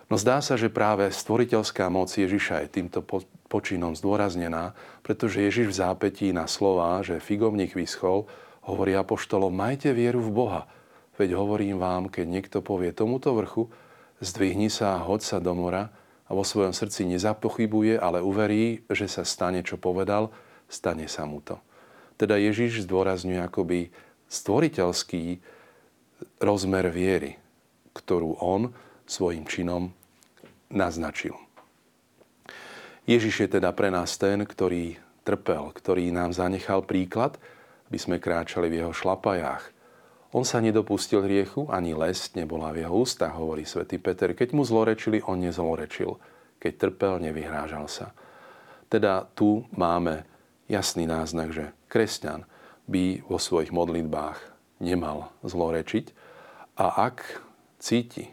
No 0.10 0.18
zdá 0.18 0.42
sa, 0.42 0.58
že 0.58 0.74
práve 0.74 1.06
stvoriteľská 1.14 1.86
moc 1.94 2.10
Ježiša 2.10 2.66
je 2.66 2.82
týmto 2.82 3.06
počinom 3.46 3.94
zdôraznená, 3.94 4.74
pretože 5.06 5.46
Ježiš 5.46 5.70
v 5.70 5.78
zápetí 5.86 6.34
na 6.34 6.50
slová, 6.50 6.98
že 7.06 7.22
figovník 7.22 7.78
vyschol, 7.78 8.26
hovorí 8.66 8.98
apoštolom, 8.98 9.54
majte 9.54 9.94
vieru 9.94 10.18
v 10.18 10.34
Boha. 10.34 10.62
Veď 11.22 11.38
hovorím 11.38 11.78
vám, 11.78 12.10
keď 12.10 12.26
niekto 12.26 12.58
povie 12.66 12.90
tomuto 12.90 13.38
vrchu, 13.38 13.70
zdvihni 14.20 14.68
sa 14.68 15.00
a 15.00 15.04
hoď 15.04 15.22
sa 15.24 15.38
do 15.40 15.56
mora 15.56 15.92
a 16.28 16.32
vo 16.36 16.46
svojom 16.46 16.76
srdci 16.76 17.08
nezapochybuje, 17.10 17.98
ale 17.98 18.22
uverí, 18.22 18.86
že 18.92 19.10
sa 19.10 19.26
stane, 19.26 19.66
čo 19.66 19.80
povedal, 19.80 20.30
stane 20.70 21.10
sa 21.10 21.26
mu 21.26 21.42
to. 21.42 21.58
Teda 22.20 22.36
Ježiš 22.36 22.86
zdôrazňuje 22.86 23.40
akoby 23.40 23.90
stvoriteľský 24.30 25.40
rozmer 26.44 26.86
viery, 26.92 27.40
ktorú 27.96 28.38
on 28.44 28.76
svojim 29.10 29.48
činom 29.48 29.90
naznačil. 30.70 31.34
Ježiš 33.10 33.48
je 33.48 33.50
teda 33.58 33.74
pre 33.74 33.90
nás 33.90 34.14
ten, 34.22 34.46
ktorý 34.46 35.02
trpel, 35.26 35.74
ktorý 35.74 36.14
nám 36.14 36.36
zanechal 36.36 36.86
príklad, 36.86 37.42
aby 37.90 37.98
sme 37.98 38.22
kráčali 38.22 38.70
v 38.70 38.86
jeho 38.86 38.94
šlapajách– 38.94 39.64
on 40.30 40.46
sa 40.46 40.62
nedopustil 40.62 41.26
hriechu, 41.26 41.66
ani 41.74 41.98
lesť 41.98 42.38
nebola 42.38 42.70
v 42.70 42.86
jeho 42.86 42.96
ústach, 43.02 43.34
hovorí 43.34 43.66
svätý 43.66 43.98
Peter. 43.98 44.38
Keď 44.38 44.54
mu 44.54 44.62
zlorečili, 44.62 45.26
on 45.26 45.42
nezlorečil. 45.42 46.22
Keď 46.62 46.74
trpel, 46.78 47.18
nevyhrážal 47.24 47.90
sa. 47.90 48.14
Teda 48.90 49.26
tu 49.34 49.66
máme 49.74 50.26
jasný 50.70 51.10
náznak, 51.10 51.50
že 51.50 51.66
kresťan 51.90 52.46
by 52.86 53.26
vo 53.26 53.42
svojich 53.42 53.74
modlitbách 53.74 54.38
nemal 54.82 55.34
zlorečiť 55.42 56.14
a 56.78 57.10
ak 57.10 57.46
cíti 57.82 58.30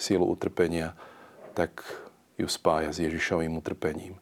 silu 0.00 0.26
utrpenia, 0.26 0.96
tak 1.54 1.84
ju 2.34 2.50
spája 2.50 2.90
s 2.90 2.98
Ježišovým 2.98 3.54
utrpením. 3.54 4.18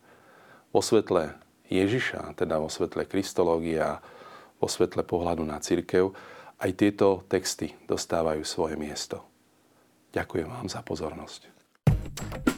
Vo 0.70 0.84
svetle 0.84 1.32
Ježiša, 1.72 2.36
teda 2.36 2.60
vo 2.60 2.68
svetle 2.68 3.08
Kristológie 3.08 3.80
a 3.80 4.04
vo 4.60 4.68
svetle 4.68 5.00
pohľadu 5.02 5.42
na 5.42 5.58
církev, 5.58 6.12
aj 6.62 6.70
tieto 6.78 7.26
texty 7.26 7.74
dostávajú 7.90 8.46
svoje 8.46 8.78
miesto. 8.78 9.26
Ďakujem 10.14 10.46
vám 10.46 10.66
za 10.70 10.80
pozornosť. 10.86 12.51